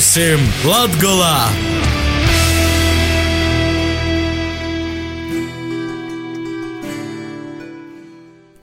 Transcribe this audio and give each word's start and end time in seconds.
Būsim 0.00 0.40
Latgolā! 0.64 1.34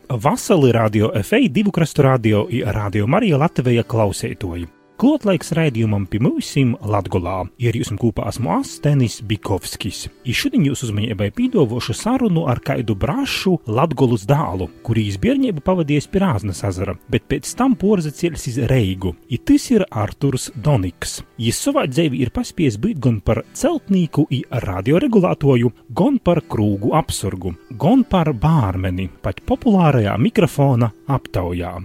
Vasali 0.10 0.72
radio 0.74 1.12
FA 1.22 1.44
divu 1.60 1.70
krastu 1.72 2.02
radio 2.02 2.48
i 2.50 2.64
radio 2.66 3.06
Marija 3.06 3.38
Latvija 3.38 3.86
klausētoji. 3.86 4.66
Klotlaiks 4.98 5.52
raidījumam 5.54 6.08
pie 6.10 6.18
mūsim 6.26 6.72
Latgolā 6.82 7.44
ir 7.62 7.76
jūs 7.78 7.92
kopā 8.02 8.32
esmu 8.32 8.50
Astenis 8.56 9.20
Bikovskis. 9.30 10.08
I 10.26 10.34
šodien 10.34 10.64
jūs 10.66 10.82
uzmanībai 10.88 11.28
pīdovošu 11.38 11.94
sarunu 11.94 12.48
ar 12.50 12.58
kaidu 12.66 12.96
brašu 12.98 13.60
Latgolus 13.70 14.24
dālu, 14.26 14.66
kurīs 14.82 15.20
bērnību 15.22 15.62
pavadījis 15.68 16.10
pie 16.10 16.24
Rāznas 16.24 16.64
azara, 16.66 16.96
bet 17.14 17.28
pēc 17.30 17.52
tam 17.60 17.76
porza 17.78 18.10
ceļas 18.10 18.48
iz 18.50 18.58
Reigu. 18.72 19.12
I 19.30 19.38
tas 19.38 19.68
ir 19.70 19.86
Arturs 19.92 20.48
Doniks. 20.56 21.20
Jis 21.38 21.60
savā 21.68 21.84
dzīvī 21.92 22.24
ir 22.26 22.32
paspies 22.34 22.80
būt 22.82 22.98
gan 23.04 23.20
par 23.22 23.44
celtnīku 23.54 24.26
i 24.34 24.40
radioregulātoju, 24.50 25.70
gan 25.94 26.18
par 26.18 26.42
krūgu 26.42 26.96
apsurgu, 26.98 27.54
gan 27.78 28.02
par 28.02 28.34
bārmeni, 28.34 29.12
pat 29.22 29.46
populārajā 29.46 30.18
mikrofona 30.26 30.90
aptaujā. 31.06 31.76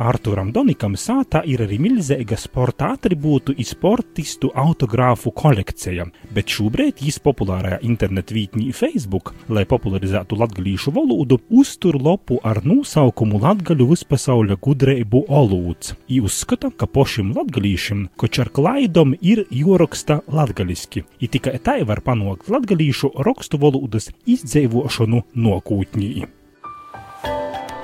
Arturam 0.00 0.48
Donikam 0.48 0.94
sātā 0.96 1.42
ir 1.44 1.60
arī 1.60 1.76
milzīga 1.82 2.38
sporta 2.40 2.94
attribūtu 2.94 3.52
un 3.52 3.66
sportistu 3.68 4.48
autogrāfu 4.56 5.28
kolekcija, 5.36 6.06
bet 6.32 6.48
šobrīd 6.54 7.02
viņš 7.04 7.18
populārajā 7.26 7.82
internetu 7.84 8.38
vietnī 8.38 8.70
Facebook, 8.72 9.34
lai 9.52 9.66
popularizētu 9.68 10.38
latviešu 10.40 10.94
valodu, 10.96 11.36
uztur 11.52 12.00
lopu 12.00 12.40
ar 12.40 12.62
nosaukumu 12.64 13.42
Latviju 13.44 13.90
vispasaules 13.92 14.56
gudrību 14.64 15.26
olūds. 15.28 15.92
I 16.08 16.22
uzskata, 16.24 16.72
ka 16.72 16.88
pošim 16.88 17.34
latviešiem, 17.36 18.06
koč 18.16 18.40
ar 18.40 18.48
klaidom 18.56 19.12
ir 19.20 19.44
joraksta 19.52 20.22
latviski, 20.32 21.04
i 21.20 21.28
tikai 21.28 21.58
tā 21.60 21.76
var 21.84 22.00
panākt 22.00 22.48
latviešu 22.48 23.12
rakstu 23.20 23.60
valodas 23.60 24.08
izdzīvošanu 24.24 25.26
nokūtnī. 25.36 26.12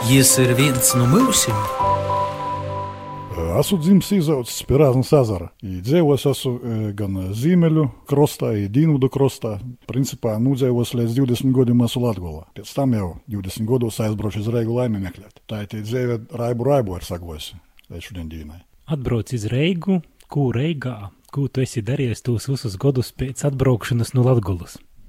Jis 0.07 0.37
ir 0.39 0.57
viens 0.57 0.95
no 0.97 1.09
mūsim! 1.11 2.16
Esmu 3.37 3.79
dzimis 3.79 4.11
izaudzis 4.17 4.63
pie 4.65 4.79
Rāznas 4.81 5.11
ezera. 5.13 5.51
Dzīvos 5.61 6.23
esmu 6.31 6.53
gan 6.97 7.19
Ziemeļu 7.37 7.85
krastā, 8.09 8.55
gan 8.57 8.73
Dienvidu 8.73 9.11
krastā. 9.13 9.57
Principā 9.91 10.39
nudzīvos 10.41 10.95
līdz 10.97 11.19
20 11.19 11.53
gadiem 11.57 11.85
esmu 11.85 12.03
Latvijā. 12.07 12.47
Pēc 12.57 12.73
tam 12.79 12.97
jau 12.97 13.11
20 13.33 13.69
gados 13.69 14.01
aizbraucu 14.01 14.41
uz 14.41 14.49
Reigu 14.55 14.79
laimi 14.79 15.03
meklēt. 15.05 15.43
Tā 15.45 15.67
ir 15.67 15.85
dzīve 15.85 16.19
raibu 16.33 16.69
raibu 16.71 16.97
ar 16.97 17.05
sagosi 17.05 17.61
līdz 17.93 18.09
šodien 18.09 18.33
dienai. 18.33 18.63
Atbrauc 18.89 19.35
iz 19.37 19.45
Reigu, 19.53 20.01
ko 20.33 20.49
Reigā, 20.57 21.11
ko 21.29 21.49
tu 21.53 21.61
esi 21.61 21.85
darījis 21.85 22.25
tos 22.25 22.49
visus 22.49 22.79
gadus 22.81 23.13
pēc 23.13 23.45
atbraukšanas 23.51 24.15
no 24.17 24.25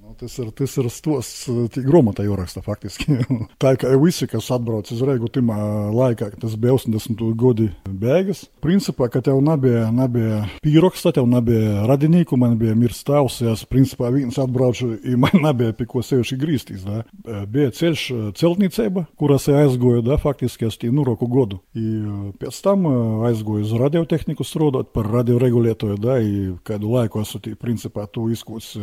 Latgulas? 0.08 0.18
Tas 0.18 0.38
ir, 0.40 0.52
tas 0.52 0.78
ir 0.78 0.90
stos, 0.90 1.28
grāmatā 1.76 2.24
jāraksta 2.26 2.62
faktiski. 2.64 3.18
tā 3.62 3.76
kā 3.80 3.92
visi, 4.00 4.28
kas 4.28 4.50
atbrauc 4.52 4.90
uz 4.92 5.02
Reigu 5.02 5.28
timā 5.28 5.58
laikā, 5.94 6.32
tas 6.40 6.56
bija 6.56 6.74
80. 6.78 7.20
gadi 7.36 7.70
beigas. 7.88 8.46
Principā, 8.64 9.10
ka 9.10 9.22
tev 9.22 9.42
nebija, 9.44 9.92
nebija 9.92 10.46
pīroksta, 10.64 11.14
tev 11.16 11.28
nebija 11.28 11.86
radinīku, 11.88 12.38
man 12.38 12.58
bija 12.58 12.76
mirs 12.76 13.04
tavs, 13.08 13.42
es 13.42 13.66
principā 13.66 14.12
viens 14.14 14.38
atbraucu, 14.40 14.96
man 15.18 15.38
nebija 15.48 15.76
pie 15.78 15.88
ko 15.90 16.04
sevišķi 16.06 16.40
grīstīs. 16.42 16.86
Da. 16.88 17.04
Bija 17.46 17.72
ceļš 17.76 18.08
celtniecība, 18.38 19.08
kuras 19.20 19.48
aizgoja, 19.52 20.04
da, 20.06 20.20
faktiski 20.22 20.70
es 20.70 20.80
tī 20.80 20.92
nuroku 20.94 21.28
godu. 21.32 21.62
I 21.78 22.34
pēc 22.40 22.62
tam 22.64 22.88
aizgoju 23.28 23.68
uz 23.68 23.76
radiotehniku 23.78 24.46
strādāt 24.48 24.94
par 24.96 25.10
radioregulētoju, 25.20 26.00
da, 26.02 26.20
i 26.22 26.52
kādu 26.68 26.96
laiku 26.96 27.22
esmu 27.24 27.56
principā, 27.60 28.08
tu 28.12 28.28
izkūts 28.34 28.74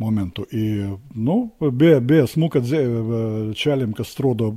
momentu. 0.00 0.46
I 0.54 0.67
i 0.68 0.96
ну, 1.14 1.50
bija, 1.72 2.00
bija 2.00 2.26
smuka 2.26 2.60
dzīve 2.62 3.54
čaļiem, 3.58 3.94
kas 3.96 4.12
strādā 4.14 4.50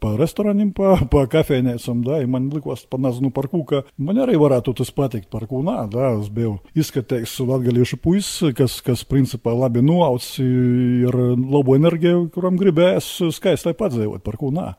pa 0.00 0.14
restorāniem, 0.18 0.72
pa, 0.76 0.96
pa 1.10 1.26
kafejnīcām. 1.30 2.02
Man 2.30 2.48
likās, 2.54 2.84
par 2.90 3.02
naz, 3.02 3.20
nu, 3.22 3.30
par 3.34 3.50
ko, 3.52 3.62
ka 3.68 3.82
man 4.00 4.20
arī 4.22 4.38
varētu 4.40 4.74
tas 4.80 4.92
patikt, 4.94 5.30
par 5.32 5.46
ko 5.50 5.62
nā. 5.66 5.84
Da, 5.90 6.12
es 6.20 6.30
biju 6.32 6.56
izskatījis 6.78 7.36
latgaliešu 7.48 8.00
puisi, 8.02 8.52
kas, 8.56 8.78
kas 8.84 9.04
principā 9.08 9.54
labi 9.56 9.82
noauts, 9.84 10.32
ir 10.42 11.16
labo 11.40 11.76
enerģiju, 11.78 12.28
kuram 12.34 12.58
gribēs 12.60 13.12
skaistai 13.36 13.74
padzīvot, 13.78 14.22
par 14.26 14.38
ko 14.40 14.52
nā. 14.54 14.72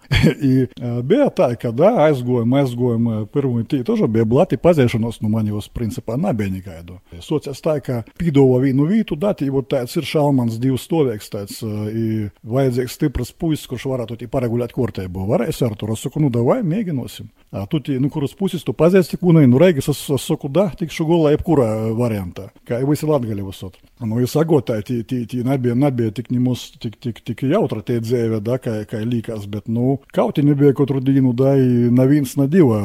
I 0.52 0.68
bija 1.08 1.30
tā, 1.36 1.52
ka 1.60 1.74
da, 1.76 1.94
aizgojam, 2.08 2.58
aizgojam, 2.62 3.10
pirmo 3.34 3.64
tī, 3.68 3.82
toža 3.88 4.10
bija 4.12 4.28
blati 4.28 4.60
pazēšanos, 4.62 5.22
nu 5.24 5.32
man 5.34 5.50
jūs 5.52 5.70
principā 5.74 6.18
nebija 6.20 6.54
nekaidu. 6.58 7.00
Sociāls 7.24 7.64
tā, 7.64 7.78
ka 7.84 8.02
pīdova 8.20 8.62
vīnu 8.64 8.88
vītu, 8.90 9.18
da, 9.20 9.34
tī, 9.38 9.50
tāds 9.72 9.98
ir 10.00 10.08
šalmans 10.08 10.60
divi 10.62 10.71
stāvīgs, 10.80 11.32
tāds 11.34 11.62
uh, 11.66 12.30
vajadzīgs 12.44 12.98
stiprs 12.98 13.34
puisis, 13.36 13.68
kurš 13.70 13.88
varētu 13.92 14.20
paregulēt 14.32 14.76
kārtību. 14.76 15.28
Varēs 15.32 15.62
ar 15.66 15.76
to 15.80 15.96
saku, 16.00 16.22
nu, 16.24 16.32
davai, 16.34 16.62
mēģināsim. 16.68 17.30
A 17.52 17.66
tu, 17.68 17.82
tī, 17.84 17.98
nu, 18.00 18.08
kuras 18.14 18.32
puses 18.38 18.64
tu 18.64 18.72
pazīsti, 18.78 19.20
kūnai, 19.20 19.44
nu, 19.50 19.60
reigas, 19.60 19.90
es, 19.92 20.02
es 20.16 20.26
saku, 20.28 20.48
da, 20.48 20.70
tikšu 20.80 21.04
gulā 21.10 21.34
jebkurā 21.34 21.68
variantā, 21.98 22.48
kā 22.68 22.80
jau 22.80 22.92
visi 22.94 23.10
latgali 23.10 23.44
visot. 23.44 23.76
Nu, 24.00 24.22
es 24.24 24.32
sagotāju, 24.32 24.86
tī, 24.88 25.00
tī, 25.08 25.18
tī 25.30 25.42
nebija, 25.46 25.76
nebija 25.76 26.14
tik 26.16 26.32
nemus, 26.32 26.70
tik, 26.80 26.96
tik, 27.04 27.20
tik 27.28 27.44
jautra 27.52 27.84
tie 27.86 28.00
dzēve, 28.00 28.40
da, 28.46 28.56
kā, 28.62 28.78
kā 28.88 29.02
līkās, 29.04 29.50
bet, 29.52 29.68
nu, 29.68 29.98
kauti 30.16 30.46
nebija 30.48 30.72
katru 30.78 31.02
dienu, 31.04 31.34
da, 31.38 31.52
neviens, 31.92 32.38
ne 32.40 32.48
diva 32.52 32.80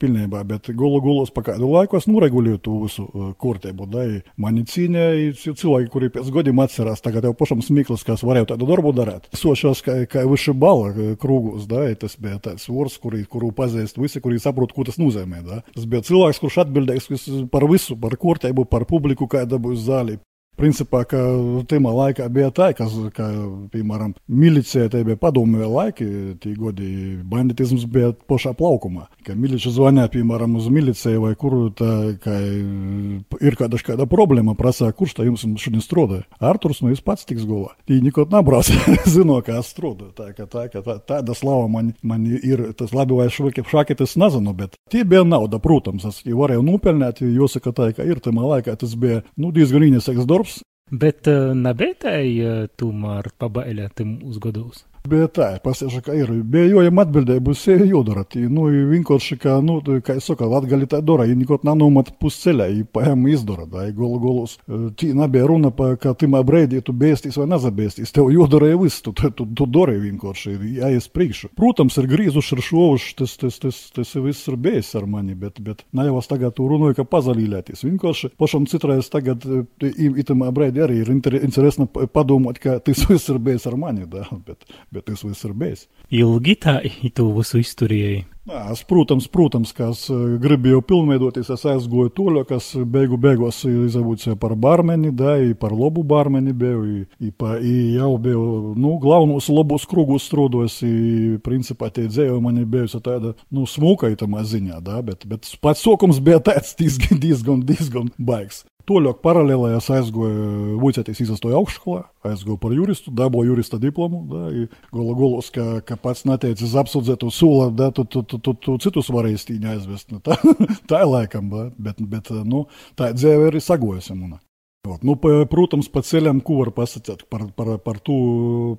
pilnībā, 0.00 0.40
bet 0.48 0.72
gulu 0.72 1.02
gulos 1.04 1.34
pa 1.34 1.44
kādu 1.50 1.68
laiku 1.74 2.00
es 2.00 2.08
noregulēju 2.08 2.62
to 2.64 2.78
visu 2.86 3.06
kārtību, 3.42 3.90
da, 3.92 4.06
mani 4.40 4.64
cīņa, 4.64 5.06
cilvēki, 5.44 5.92
kuri 5.92 6.10
pēc 6.16 6.32
godiem 6.32 6.64
atcerās, 6.64 7.04
tagad 7.04 7.25
jau 7.26 7.34
pašam 7.36 7.62
smiklis, 7.64 8.04
kas 8.06 8.24
varēja 8.26 8.52
tādu 8.54 8.68
darbu 8.70 8.92
darīt. 8.96 9.28
Sošos, 9.36 9.82
kā, 9.86 9.98
kā 10.10 10.24
viši 10.28 10.54
bala 10.56 10.92
krūgus, 11.20 11.66
da, 11.70 11.84
tas 11.98 12.16
bija 12.20 12.40
tāds 12.48 12.68
vors, 12.70 12.96
kuri, 13.02 13.24
kuru 13.30 13.52
pazīst 13.56 14.00
visi, 14.00 14.22
kuri 14.24 14.40
saprot, 14.42 14.74
ko 14.76 14.86
tas 14.88 15.00
nozīmē. 15.02 15.42
Da? 15.46 15.60
Tas 15.74 15.88
bija 15.90 16.04
cilvēks, 16.06 16.42
kurš 16.42 16.62
atbildīgs 16.66 17.10
par 17.52 17.66
visu, 17.70 17.98
par 18.00 18.16
kārtību, 18.20 18.66
par 18.70 18.86
publiku, 18.88 19.28
kāda 19.30 19.60
būs 19.62 19.84
zāle. 19.88 20.20
Principā, 20.56 21.02
ka 21.04 21.20
tajā 21.68 21.92
laikā 21.92 22.26
bija 22.32 22.48
tā, 22.54 22.70
ka, 22.76 22.86
ka 23.12 23.26
piemēram, 23.74 24.14
milicija 24.26 24.88
te 24.92 25.02
bija 25.04 25.18
padomju 25.20 25.68
laiki, 25.68 26.06
tie 26.40 26.54
godi 26.56 26.88
banditisms 27.28 27.84
bija 27.92 28.14
pašā 28.30 28.54
plaukumā. 28.56 29.04
Ka 29.26 29.36
milicija 29.36 29.74
zvanīja, 29.74 30.08
piemēram, 30.14 30.54
uz 30.56 30.70
miliciju 30.72 31.26
vai 31.26 31.34
kur 31.36 31.58
tā, 31.76 31.90
ka 32.22 32.38
ir 32.40 33.58
kāda, 33.60 33.80
kāda 33.84 34.06
problēma, 34.08 34.56
prasā, 34.56 34.88
kurš 34.96 35.18
tā 35.18 35.26
jums 35.28 35.44
šodien 35.60 35.84
strādā. 35.84 36.22
Arturs, 36.40 36.80
nu 36.80 36.94
jūs 36.94 37.04
pats 37.04 37.28
tiks 37.28 37.44
galā. 37.44 37.74
Tī 37.88 38.00
nekot 38.04 38.32
nebrauc, 38.32 38.72
zino, 39.14 39.36
kā 39.44 39.58
es 39.60 39.70
strādāju. 39.74 40.14
Tā, 40.16 40.30
ka 40.38 40.48
tā, 40.48 40.66
ka 40.72 40.80
tā, 40.86 40.96
tāda 41.12 41.36
slava 41.36 41.68
man, 41.68 41.92
man 42.00 42.24
ir, 42.32 42.70
tas 42.80 42.96
labi 42.96 43.18
vai 43.18 43.28
švaki, 43.32 43.66
švaki 43.68 43.98
tas 44.00 44.16
nezinu, 44.16 44.56
bet 44.56 44.80
tie 44.92 45.04
bija 45.04 45.20
nauda, 45.28 45.60
protams, 45.60 46.08
es 46.08 46.24
varēju 46.24 46.64
nopelnīt, 46.64 47.20
jāsaka 47.20 47.76
tā, 47.76 47.92
ka 47.96 48.08
ir 48.08 48.24
tajā 48.24 48.48
laikā 48.54 48.78
tas 48.80 48.96
bija, 48.96 49.20
nu, 49.36 49.52
diezgan 49.52 49.84
īņaseks 49.90 50.24
darbs. 50.24 50.45
Bet 50.90 51.26
uh, 51.26 51.50
nebija 51.58 51.96
tā, 52.04 52.12
ja 52.22 52.68
tomēr 52.78 53.32
pabailētim 53.42 54.20
uz 54.22 54.38
gados. 54.38 54.84
Bija 55.06 55.28
tā, 55.30 55.48
pasiešu, 55.62 56.00
ka 56.04 56.14
ir. 56.16 56.30
Bija 56.50 56.70
jau 56.70 56.82
jām 56.84 57.00
atbildēja, 57.02 57.42
būs 57.44 57.62
sevi 57.66 57.88
jodara. 57.90 58.24
Tī, 58.26 58.46
nu, 58.50 58.66
vienkārši, 58.90 59.38
kā, 59.42 59.56
nu, 59.64 59.78
kā 60.04 60.16
es 60.18 60.26
saku, 60.26 60.48
latgali 60.50 60.88
tā 60.90 61.00
dara, 61.04 61.26
ja 61.28 61.36
nekot 61.38 61.66
nanomat 61.66 62.12
pusceļā, 62.22 62.68
ja 62.72 62.86
paēm 62.96 63.26
izdara, 63.30 63.66
da, 63.70 63.86
golu 63.94 64.18
golus. 64.22 64.56
Tī 64.98 65.12
nebija 65.16 65.46
runa 65.48 65.70
pa, 65.74 65.92
ka 66.00 66.14
timā 66.18 66.42
breidī 66.46 66.80
tu 66.84 66.94
bēstīs 66.96 67.38
vai 67.40 67.48
nezabēstīs. 67.52 68.14
Tev 68.14 68.30
jodara 68.34 68.70
jau 68.72 68.82
viss, 68.84 69.02
tu, 69.04 69.12
tu, 69.16 69.30
tu, 69.36 69.46
tu 69.46 69.68
dari 69.76 69.98
vienkārši, 70.02 70.54
jāies 70.80 71.10
priekšu. 71.12 71.52
Protams, 71.58 71.98
ir 72.00 72.08
grīzuši 72.10 72.56
ar 72.56 72.64
šovuši, 72.70 73.12
tas, 73.20 73.36
tas, 73.42 73.60
tas, 73.62 73.80
tas 73.96 74.14
viss 74.26 74.50
ir 74.50 74.58
bijis 74.60 74.94
ar 74.98 75.06
mani, 75.10 75.36
bet, 75.38 75.60
bet 75.64 75.84
ne 75.96 76.08
jau 76.08 76.18
es 76.22 76.30
tagad 76.30 76.56
tu 76.56 76.66
runāju, 76.70 76.98
ka 77.00 77.08
pazalīlēties. 77.16 77.84
Vienkārši 77.86 78.32
pašam 78.40 78.66
citreiz 78.70 79.10
tagad, 79.12 79.44
itamā 79.82 80.50
breidī 80.56 80.82
arī 80.86 81.02
ir 81.04 81.12
interesanti 81.14 82.08
padomāt, 82.12 82.60
ka 82.62 82.78
tas 82.84 83.04
viss 83.10 83.30
ir 83.32 83.40
bijis 83.42 83.68
ar 83.68 83.76
mani, 83.80 84.06
da, 84.10 84.24
bet, 84.46 84.64
bet 84.94 84.95
tas 85.04 85.24
viss 85.26 85.44
ir 85.48 85.52
bijis. 85.56 85.84
Ilgi 86.14 86.56
tā, 86.62 86.80
tu 87.14 87.28
visu 87.36 87.60
izturēji. 87.60 88.24
Es, 88.46 88.84
protams, 88.86 89.26
protams, 89.26 89.72
ka 89.74 89.88
es 89.90 90.04
gribēju 90.38 90.78
pilnveidoties, 90.86 91.48
es 91.50 91.64
aizgoju 91.66 92.12
to, 92.14 92.26
kas 92.46 92.68
beigu 92.78 93.18
beigās 93.18 93.64
izabūcija 93.66 94.36
par 94.38 94.54
barmeni, 94.54 95.10
da, 95.10 95.34
par 95.58 95.74
labu 95.74 96.04
barmeni 96.06 96.54
biju, 96.54 96.84
i, 97.18 97.32
pa, 97.34 97.56
i 97.58 97.96
jau 97.96 98.12
biju, 98.22 98.44
nu, 98.78 98.94
galvenos 99.02 99.50
labos 99.50 99.88
krūgus 99.90 100.28
strūdos, 100.30 100.78
i, 100.86 101.40
principā, 101.42 101.90
tie 101.90 102.06
dzējo 102.06 102.38
mani 102.44 102.62
bijusi 102.70 103.02
tāda, 103.02 103.34
nu, 103.50 103.66
smuka 103.66 104.12
itamā 104.14 104.46
ziņā, 104.46 104.78
da, 104.78 105.02
bet, 105.02 105.26
bet 105.26 105.50
pats 105.58 105.82
sokums 105.82 106.22
bija 106.22 106.38
tāds 106.38 106.76
diezgan, 106.78 107.18
diezgan, 107.18 107.66
diezgan 107.66 108.14
baigs. 108.14 108.62
Toļāk 108.86 109.18
paralēlē 109.24 109.72
es 109.74 109.88
aizgoju 109.90 110.76
Vuicēties 110.78 111.24
izsastoju 111.24 111.56
augšskolā, 111.58 112.04
aizgoju 112.30 112.58
par 112.62 112.74
juristu, 112.76 113.10
dabūju 113.18 113.50
jurista 113.50 113.80
diplomu, 113.82 114.20
da, 114.30 114.42
i 114.54 114.66
gola 114.94 115.16
golos, 115.18 115.50
ka, 115.54 115.80
ka 115.86 115.98
pats 115.98 116.22
neteicis 116.28 116.76
apsūdzēto 116.78 117.32
sula, 117.34 117.72
da, 117.74 117.90
tu, 117.94 118.06
tu, 118.06 118.22
tu, 118.22 118.38
tu, 118.38 118.54
tu 118.54 118.78
citus 118.84 119.10
varēji 119.10 119.42
stīņā 119.42 119.74
aizvest. 119.74 120.14
Nu, 120.14 120.22
tā, 120.22 120.38
tā 120.90 121.02
ir 121.02 121.10
laikam, 121.10 121.50
da, 121.50 121.68
bet, 121.82 121.98
bet, 122.14 122.30
nu, 122.46 122.68
tā 122.98 123.10
dzēve 123.16 123.50
arī 123.50 123.64
sagojusi 123.64 124.14
manā. 124.14 124.38
Ot, 124.86 125.02
nu, 125.06 125.16
pa, 125.20 125.44
protams, 125.50 125.88
pa 125.92 126.02
ceļam, 126.06 126.40
ko 126.44 126.60
var 126.60 126.72
pasakāt 126.76 127.24
par, 127.30 127.46
par, 127.56 127.76
par, 127.82 128.00
tu, 128.04 128.16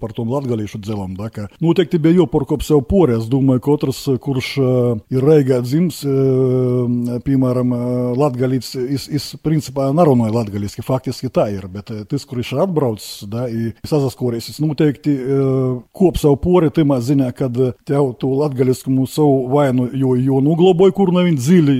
par 0.01 0.13
tom 0.17 0.31
latgalīšu 0.33 0.81
dzelom. 0.83 1.15
Da, 1.17 1.31
ka, 1.33 1.47
noteikti 1.63 1.99
bija 2.01 2.21
jāporkop 2.21 2.65
sev 2.65 2.83
pori. 2.89 3.17
Es 3.17 3.27
domāju, 3.31 3.63
ka 3.63 3.77
katrs, 3.77 4.03
kurš 4.23 4.49
uh, 4.61 4.67
ir 5.13 5.25
Reigā 5.25 5.59
dzims, 5.65 6.01
uh, 6.07 7.19
piemēram, 7.25 7.73
latgalīts, 8.17 8.73
is, 8.97 9.07
is 9.13 9.27
principā 9.43 9.89
narunāja 9.95 10.35
latgalīski, 10.35 10.85
faktiski 10.85 11.31
tā 11.33 11.47
ir, 11.53 11.67
bet 11.71 11.91
uh, 11.93 12.03
tas, 12.09 12.25
kurš 12.27 12.53
ir 12.55 12.63
atbraucis, 12.65 13.11
da, 13.29 13.47
i 13.49 13.71
sazaskories, 13.87 14.49
es 14.53 14.61
noteikti 14.63 15.13
uh, 15.13 15.79
kop 15.95 16.19
sev 16.21 16.37
pori, 16.43 16.71
timā 16.73 16.99
ziņā, 17.03 17.29
kad 17.37 17.57
tev 17.87 18.11
tu 18.21 18.31
latgalīskumu 18.37 19.07
savu 19.09 19.47
vainu, 19.53 19.89
jo, 19.97 20.15
jo 20.19 20.41
nugloboja, 20.43 20.95
kur 20.95 21.13
nav 21.15 21.27
viņa 21.27 21.43
dziļi, 21.43 21.77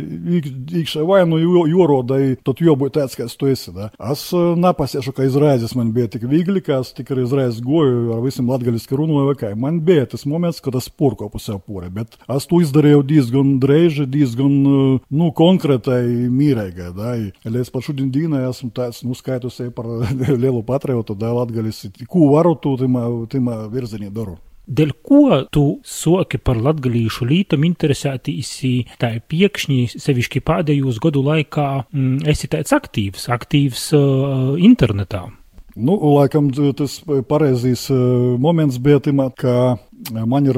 iekšā 0.82 1.06
vainu, 1.08 1.42
jo, 1.42 1.66
jo 1.72 1.90
rodai, 1.90 2.22
tad 2.46 2.62
jau 2.64 2.78
būtu 2.80 2.98
tāds, 3.00 3.18
kāds 3.18 3.38
tu 3.38 3.50
esi. 3.52 3.74
Da. 3.76 3.90
Es 4.18 4.32
nepasiešu, 4.34 5.12
ka 5.14 5.26
izraizes 5.28 5.76
man 5.78 5.92
bija 5.94 6.08
tik 6.10 6.24
viegli, 6.26 6.62
ka 6.66 6.80
es 6.82 6.90
tikai 6.98 7.20
izraizes 7.22 7.60
goju 7.62 8.16
ar 8.16 8.24
visiem 8.24 8.48
latgaļiski 8.50 8.98
runāju, 8.98 9.28
vai 9.28 9.36
kā. 9.38 9.52
Man 9.54 9.78
bija 9.86 10.08
tas 10.10 10.26
moments, 10.26 10.62
kad 10.64 10.74
es 10.80 10.88
porkopu 10.90 11.38
sev 11.42 11.60
pori, 11.68 11.92
bet 11.94 12.18
es 12.34 12.50
to 12.50 12.58
izdarīju 12.64 13.04
diezgan 13.12 13.52
dreiži, 13.62 14.08
diezgan, 14.10 14.56
nu, 15.06 15.30
konkrētai 15.38 16.02
mīrēgai, 16.34 16.90
da. 16.98 17.14
Līdz 17.46 17.72
pat 17.76 17.86
šodien 17.86 18.10
dīnai 18.16 18.48
esmu 18.50 18.72
tāds, 18.74 19.04
nu, 19.06 19.14
skaitos 19.18 19.62
par 19.78 19.86
lielu 20.34 20.66
patriotu, 20.66 21.14
da, 21.14 21.36
latgaļis, 21.38 21.86
ko 22.10 22.32
varu 22.34 22.58
tu 22.58 22.74
timā, 22.82 23.06
timā 23.30 23.62
virzienī 23.70 24.10
daru. 24.10 24.40
Dēļ 24.68 24.94
ko 25.08 25.42
tu 25.54 25.66
soki 25.88 26.40
par 26.44 26.60
latgalīšu 26.60 27.28
lītam 27.30 27.64
interesētīsi 27.68 28.74
tā 29.00 29.14
piekšņi, 29.32 29.80
sevišķi 29.96 30.44
pēdējos 30.44 31.00
gadu 31.04 31.24
laikā, 31.24 31.68
mm, 31.88 32.28
esi 32.28 32.52
tāds 32.52 32.76
aktīvs, 32.76 33.30
aktīvs 33.32 33.90
uh, 33.96 34.56
internetā? 34.60 35.28
Nu, 35.78 35.94
laikam 36.18 36.48
tas 36.74 36.96
pareizīs 37.30 37.84
moments 38.42 38.80
bija 38.82 38.98
timā, 39.06 39.28
ka 39.38 39.78
man 40.26 40.50
ir 40.50 40.58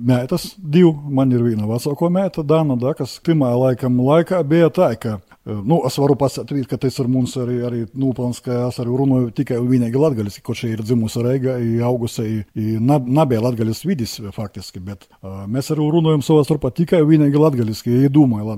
mētas 0.00 0.54
divi, 0.56 0.88
man 1.12 1.32
ir 1.36 1.44
viena 1.44 1.68
vecāko 1.68 2.08
mēta, 2.12 2.44
Dana, 2.48 2.78
da, 2.80 2.94
kas 2.96 3.18
timā 3.24 3.52
laikam 3.60 4.00
laikā 4.00 4.40
bija 4.48 4.70
tā, 4.72 4.88
ka 4.96 5.18
Nu, 5.44 5.82
es 5.84 5.98
varu 6.00 6.16
pasakāt, 6.16 6.54
ka 6.68 6.78
tas 6.80 6.96
ir 7.02 7.08
mums 7.10 7.34
arī, 7.36 7.58
arī 7.68 7.82
nopelns, 8.00 8.40
ka 8.44 8.62
es 8.70 8.78
arī 8.80 8.94
runāju 8.96 9.32
tikai 9.36 9.58
un 9.60 9.66
vienīgi 9.68 10.00
latgaļiski, 10.00 10.42
ko 10.44 10.54
šī 10.56 10.70
ir 10.72 10.82
dzimusi 10.84 11.20
Reiga, 11.24 11.58
augusi, 11.84 12.44
nebija 12.54 13.42
latgaļas 13.44 13.82
vidis 13.84 14.16
faktiski, 14.32 14.80
bet 14.84 15.04
uh, 15.20 15.42
mēs 15.50 15.68
arī 15.74 15.84
runājam 15.92 16.24
savā 16.24 16.46
starpā 16.48 16.70
tikai 16.72 17.02
un 17.04 17.10
vienīgi 17.10 17.42
latgaļiski, 17.42 17.92
ja 18.06 18.12
domāju 18.12 18.56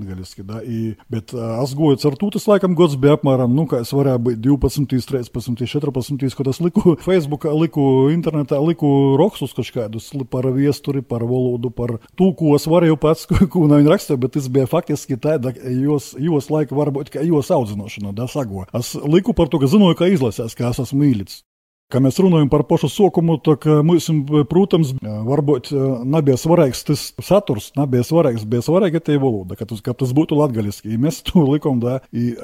i, 0.62 0.94
bet 1.10 1.34
uh, 1.34 1.56
es 1.64 1.74
goju 1.74 1.98
ar 2.06 2.18
to, 2.20 2.30
tas 2.36 2.46
laikam 2.46 2.76
gods 2.78 2.94
bija 3.00 3.16
apmēram, 3.18 3.50
nu, 3.56 3.66
kā 3.66 3.82
es 3.82 3.90
varēju 3.90 4.22
būt 4.28 4.40
12, 4.46 4.86
13, 5.10 5.66
14, 5.66 6.38
kad 6.38 6.52
es 6.52 6.62
liku 6.62 6.94
Facebookā, 7.02 7.50
liku 7.50 7.88
internetā, 8.14 8.60
liku 8.62 9.16
rakstus 9.18 9.56
kaut 9.56 9.72
kādus 9.74 10.12
par 10.30 10.46
viesturi, 10.54 11.02
par 11.02 11.26
valodu, 11.26 11.72
par 11.74 11.96
to, 12.14 12.30
ko 12.38 12.54
es 12.54 12.70
varēju 12.70 13.00
pats, 13.02 13.26
ko, 13.26 13.42
ko 13.50 13.66
viņi 13.66 13.90
rakstīja, 13.90 14.22
bet 14.22 14.36
tas 14.38 14.46
bija 14.52 14.70
faktiski 14.70 15.18
tā, 15.18 15.38
jos, 15.66 16.12
jos 16.22 16.50
laika 16.52 16.75
varbūt 16.76 17.12
kā 17.14 17.24
jūsu 17.26 17.56
audzināšana, 17.56 18.14
da 18.16 18.28
sago. 18.30 18.66
Es 18.76 18.94
liku 19.02 19.34
par 19.36 19.50
to, 19.52 19.60
ka 19.62 19.70
zināju, 19.70 19.98
ka 19.98 20.10
izlasēs, 20.12 20.56
ka 20.58 20.70
es 20.70 20.82
esmu 20.84 21.02
mīlīts. 21.02 21.42
Pašu 21.86 22.88
sokumu, 22.88 23.36
tad 23.38 23.62
mums, 23.86 24.08
protams, 24.50 24.88
varbūt 25.02 25.68
nebija 26.02 26.34
svarīgs 26.40 26.80
tas 26.88 27.02
saturs, 27.22 27.68
nebija 27.78 28.02
svarīgs, 28.02 28.42
bija 28.42 28.64
svarīga 28.66 28.98
tie 29.06 29.20
valoda, 29.22 29.54
ka 29.54 29.68
tas, 29.70 29.78
ka 29.86 29.94
tas 29.94 30.10
būtu 30.16 30.34
latgaliski. 30.34 30.98
Mēs 30.98 31.20
to 31.28 31.44
likām, 31.46 31.78
da, 31.78 32.00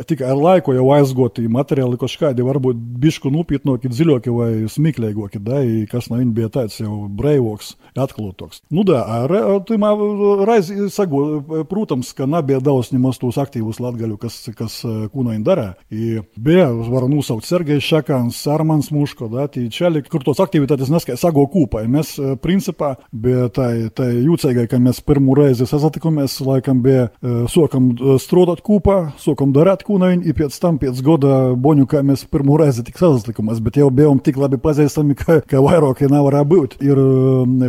tikai 0.07 0.29
ar 0.31 0.39
laiku 0.39 0.77
jau 0.77 0.85
aizgoti 0.95 1.49
materiāli, 1.51 1.99
ko 1.99 2.07
šādi 2.07 2.47
varbūt 2.47 2.79
bišku 3.03 3.33
nopietnoki, 3.35 3.91
dziļoki 3.91 4.35
vai 4.37 4.51
smieklīgoki, 4.71 5.43
da, 5.43 5.59
kas 5.91 6.07
no 6.13 6.21
viņa 6.21 6.37
bija 6.39 6.53
tāds 6.61 6.79
jau 6.79 7.01
breivoks, 7.11 7.75
atklātoks. 7.99 8.63
Nu, 8.71 8.87
da, 8.87 9.03
ar, 9.25 9.37
tīmā 9.67 9.91
reiz 10.47 10.71
sago, 10.95 11.65
protams, 11.67 12.15
ka 12.15 12.31
nebija 12.31 12.63
daudz 12.63 12.93
nemaz 12.95 13.19
tos 13.19 13.41
aktīvus 13.43 13.83
latgaļu, 13.83 14.21
kas, 14.23 14.39
kas 14.55 14.79
ko 14.87 15.27
no 15.27 15.35
viņa 15.35 15.45
darīja. 15.51 16.25
Bija, 16.39 16.71
varu 16.95 17.11
nosaukt 17.11 17.51
Sergejs 17.51 17.91
Šakāns, 17.91 18.39
Armans 18.47 18.95
Muško, 18.95 19.32
da, 19.33 19.47
tī 19.51 19.67
čeli, 19.73 20.03
kur 20.07 20.25
tos 20.27 20.41
aktivitātes 20.43 20.91
neskai 20.93 21.17
sago 21.21 21.45
kūpai. 21.51 21.85
Mēs, 21.91 22.15
principā, 22.43 22.95
bija 23.13 23.49
tai, 23.55 23.89
tai 23.95 24.11
jūcīgai, 24.15 24.69
ka 24.71 24.81
mēs 24.83 25.03
pirmo 25.07 25.37
reizi 25.39 25.67
sasatikamies, 25.69 26.39
laikam 26.47 26.83
bija 26.85 27.09
sokam 27.51 27.91
strādāt 28.23 28.63
kūpā, 28.65 28.99
sokam 29.23 29.55
darīt 29.55 29.85
kūnaini, 29.89 30.29
un 30.29 30.39
pēc 30.39 30.59
tam, 30.63 30.79
pēc 30.83 31.03
gada 31.07 31.41
boņu, 31.59 31.89
kā 31.91 32.03
mēs 32.07 32.25
pirmo 32.31 32.59
reizi 32.61 32.85
tik 32.87 33.01
sasatikamies, 33.01 33.63
bet 33.65 33.81
jau 33.81 33.89
bijām 33.95 34.21
tik 34.25 34.39
labi 34.41 34.61
pazīstami, 34.63 35.17
ka, 35.19 35.41
ka 35.49 35.63
vairāk 35.65 36.05
nevarēja 36.13 36.49
būt. 36.49 36.79
Ir 36.85 37.01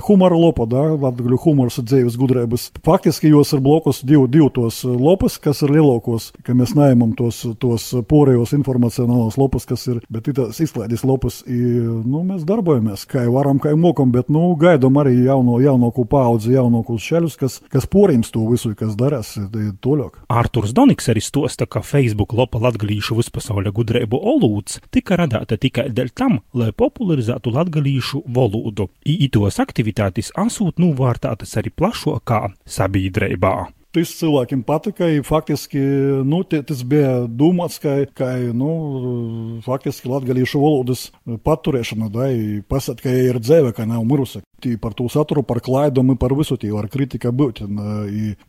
humora 0.07 0.37
lopa, 0.39 0.67
da, 0.69 0.85
latgaļu 0.99 1.39
humors 1.45 1.79
dzīves 1.81 2.17
gudrības. 2.19 2.69
Faktiski 2.85 3.31
jos 3.31 3.53
ir 3.55 3.63
blokus 3.63 4.01
divu, 4.05 4.27
divu 4.31 4.49
tos 4.53 4.83
lopas, 4.87 5.39
kas 5.41 5.63
ir 5.65 5.75
lielākos, 5.77 6.31
ka 6.45 6.55
mēs 6.57 6.75
neimam 6.77 7.13
tos, 7.17 7.43
tos 7.61 7.89
porējos 8.09 8.55
informacionālos 8.57 9.37
lopas, 9.39 9.67
kas 9.69 9.85
ir, 9.91 10.01
bet 10.13 10.29
tas 10.33 10.59
izklaides 10.63 11.05
lopas 11.07 11.41
I, 11.53 11.61
nu, 12.07 12.23
mēs 12.25 12.45
darbojamies, 12.47 13.05
kā 13.09 13.23
varam, 13.31 13.59
kā 13.61 13.73
mokam, 13.77 14.11
bet 14.13 14.31
nu, 14.33 14.53
gaidām 14.59 14.97
arī 15.01 15.15
jauno, 15.27 15.59
jaunāko 15.63 16.05
paudzi, 16.09 16.53
jaunākos 16.55 17.03
šeļus, 17.05 17.37
kas, 17.39 17.59
kas 17.73 17.87
porims 17.89 18.31
to 18.33 18.45
visu, 18.49 18.73
kas 18.77 18.95
darās 18.99 19.35
toļāk. 19.83 20.23
Arturs 20.33 20.73
Doniks 20.75 21.11
arī 21.13 21.23
stosta, 21.23 21.67
ka 21.69 21.83
Facebook 21.85 22.33
lopa 22.37 22.61
latgalīšu 22.63 23.19
vispasauļa 23.19 23.73
gudrību 23.75 24.19
olūds 24.33 24.81
tika 24.93 25.19
radāta 25.21 25.59
tikai 25.61 25.89
dēļ 25.93 26.11
tam, 26.17 26.39
lai 26.57 26.71
popularizētu 26.73 27.53
latgalīšu 27.53 28.25
valodu. 28.33 28.89
I 29.05 29.19
itos 29.27 29.61
aktivitātes 29.63 30.33
asūt 30.39 30.81
novārtātas 30.81 31.57
arī 31.61 31.73
plašākā 31.75 32.43
sabiedrībā 32.65 33.55
tas 33.93 34.13
cilvēkiem 34.19 34.63
patika. 34.65 35.07
Faktiski 35.27 35.81
nu, 36.25 36.41
tas 36.49 36.83
bija 36.87 37.23
domāts, 37.29 37.79
ka, 37.83 37.99
ka 38.17 38.31
nu, 38.55 38.71
faktiski 39.65 40.09
latgalīšu 40.11 40.61
valodas 40.61 41.07
paturēšana, 41.45 42.09
da, 42.13 42.31
pasat, 42.69 43.03
ka 43.03 43.13
ir 43.13 43.41
dzēve, 43.43 43.73
ka 43.77 43.87
nav 43.89 44.05
mirusi. 44.09 44.43
Par 44.81 44.95
to 44.97 45.05
saturu, 45.11 45.43
par 45.45 45.61
klaidām, 45.63 46.15
par 46.19 46.33
visu 46.37 46.57
tī 46.59 46.71
var 46.73 46.89
kritika 46.91 47.31
būt. 47.35 47.61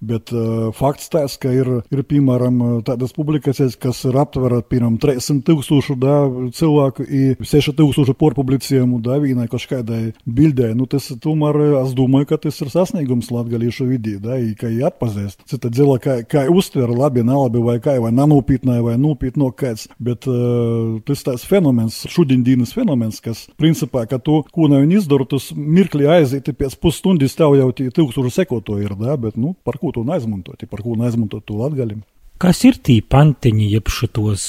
Bet 0.00 0.32
fakts 0.78 1.10
tāds, 1.12 1.36
ka 1.40 1.52
ir, 1.52 1.70
ir 1.92 2.04
piemēram, 2.08 2.62
tādas 2.86 3.12
publikācijas, 3.16 3.76
kas 3.80 4.04
ir 4.08 4.16
aptvera 4.20 4.62
piemēram 4.62 4.96
300 5.02 5.44
tūkstošu 5.50 5.98
da, 6.00 6.16
cilvēku, 6.56 7.04
6 7.44 7.76
tūkstošu 7.76 8.16
porpublicējumu, 8.20 9.02
da, 9.04 9.18
vienai 9.22 9.48
kaut 9.52 9.66
kādai 9.68 10.14
bildē. 10.24 10.72
Nu, 10.78 10.88
tas 10.90 11.10
tomēr, 11.20 11.60
es 11.82 11.94
domāju, 11.98 12.30
ka 12.32 12.40
tas 12.46 12.62
ir 12.64 12.72
sasniegums 12.72 13.32
latgalīšu 13.34 13.90
vidī, 13.90 14.16
da, 14.22 14.40
ka 14.58 14.72
ir 14.72 14.88
atpazīst 14.88 15.34
spriest. 15.34 15.48
Cita 15.48 15.68
dzila, 15.68 15.98
kā, 15.98 16.22
kā 16.26 16.46
uztver, 16.50 16.88
labi, 16.90 17.22
nelabi, 17.24 17.60
vai 17.62 17.78
kā, 17.82 17.96
vai 18.00 18.12
nanūpītnē, 18.12 18.80
vai 18.82 18.96
nūpītno 19.00 19.50
kāds. 19.56 19.88
Bet 19.98 20.26
uh, 20.26 21.00
tas 21.06 21.24
tāds 21.24 21.44
fenomens, 21.44 22.04
šodienas 22.10 22.74
fenomens, 22.74 23.20
kas 23.20 23.46
principā, 23.58 24.06
ka 24.06 24.18
tu 24.18 24.42
kūna 24.54 24.82
un 24.82 24.92
izdaru, 24.94 25.26
tas 25.28 25.52
mirkli 25.54 26.03
aiziet, 26.10 26.50
pēc 26.58 26.78
pusstundas 26.80 27.36
tev 27.38 27.56
jau 27.58 27.70
tie 27.76 27.90
tūkstoši 27.94 28.34
sekoto 28.40 28.78
ir, 28.82 28.96
da, 29.00 29.18
bet, 29.20 29.38
nu, 29.40 29.54
par 29.66 29.78
ko 29.82 29.94
tu 29.94 30.04
neizmantot, 30.06 30.66
par 30.70 30.84
ko 30.84 30.98
neizmantot 31.00 31.46
to 31.46 31.58
latgaļim. 31.60 32.02
Kas 32.34 32.64
ir 32.66 32.74
tī 32.82 32.96
panteņi, 32.98 33.68
jeb 33.76 33.86
šitos 33.94 34.44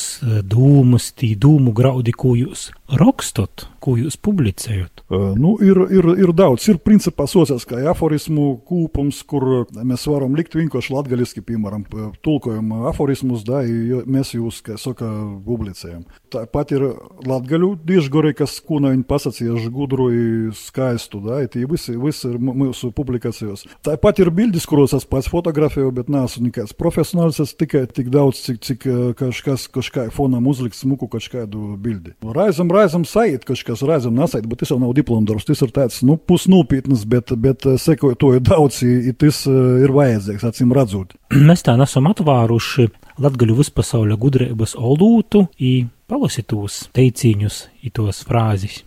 dūmus, 0.50 1.12
tī 1.22 1.36
dūmu 1.38 1.70
graudi, 1.78 2.16
ko 2.18 2.32
jūs 2.34 2.72
rakstot, 2.90 3.68
ko 3.78 3.94
jūs 4.00 4.18
publicējat? 4.18 5.04
Uh, 5.06 5.36
nu, 5.38 5.54
ir, 5.62 5.78
ir, 5.94 6.08
ir 6.26 6.34
daudz. 6.34 6.66
Ir 6.74 6.80
principā 6.82 7.28
sociāls 7.30 7.68
kā 7.70 7.84
aforismu 7.92 8.48
kūpums, 8.66 9.22
kur 9.30 9.68
mēs 9.78 10.08
varam 10.10 10.34
likt 10.36 10.58
vienkārši 10.58 10.96
latgaliski, 10.96 11.46
piemēram, 11.46 11.86
tulkojam 12.26 12.74
aforismus, 12.90 13.46
da, 13.46 13.62
mēs 13.62 14.34
jūs, 14.34 14.64
kā 14.66 14.80
saka, 14.82 15.12
publicējam. 15.46 16.08
Tāpat 16.36 16.74
ir 16.76 16.86
latgaļu 17.26 17.72
diešgori, 17.88 18.34
kas, 18.36 18.58
ko 18.66 18.82
no 18.84 18.92
viņi 18.92 19.06
pasacījuši 19.08 19.72
gudru, 19.74 20.10
skaistu, 20.58 21.22
da, 21.24 21.40
tie 21.52 21.64
visi, 21.70 21.96
visi 22.00 22.28
ir 22.30 22.40
mūsu 22.42 22.92
publikācijos. 22.96 23.66
Tāpat 23.86 24.20
ir 24.24 24.32
bildes, 24.36 24.68
kuros 24.68 24.96
es 24.98 25.08
pats 25.08 25.30
fotografēju, 25.32 25.94
bet 25.96 26.12
neesmu 26.12 26.50
nekāds 26.50 26.76
profesionāls, 26.78 27.40
es 27.44 27.56
tikai 27.58 27.86
tik 27.88 28.12
daudz, 28.14 28.42
cik, 28.48 28.60
cik 28.66 28.88
kažkas, 29.20 29.70
kažkai 29.72 30.10
fonam 30.14 30.48
uzlikt 30.52 30.78
smuku 30.78 31.08
kažkādu 31.12 31.76
bildi. 31.82 32.16
Raizam, 32.36 32.72
raizam 32.74 33.06
sajūt, 33.08 33.48
kažkas 33.48 33.86
raizam 33.88 34.16
nesait, 34.18 34.48
bet 34.50 34.62
tas 34.64 34.74
jau 34.74 34.80
nav 34.82 34.94
diplomdarbs. 34.98 35.48
Tas 35.48 35.64
ir 35.64 35.74
tāds 35.76 36.02
nu, 36.06 36.18
pusnopietns, 36.18 37.06
bet, 37.10 37.34
bet 37.40 37.66
eh, 37.70 37.80
sekojotoju 37.82 38.44
daudz, 38.46 38.82
ja 38.84 39.16
tas 39.18 39.44
eh, 39.50 39.62
ir 39.86 39.96
vajadzīgs, 39.96 40.46
acīm 40.52 40.76
redzot. 40.76 41.16
Mēs 41.36 41.66
tā 41.66 41.78
nesam 41.80 42.10
atvēruši 42.12 42.90
latgaļu 43.22 43.60
vispasauļa 43.60 44.18
gudrības 44.20 44.76
olūtu 44.76 45.46
i 45.62 45.86
palasitūs 46.12 46.86
teicīņus 46.96 47.62
i 47.88 47.92
tos 47.96 48.24
frāzis. 48.28 48.84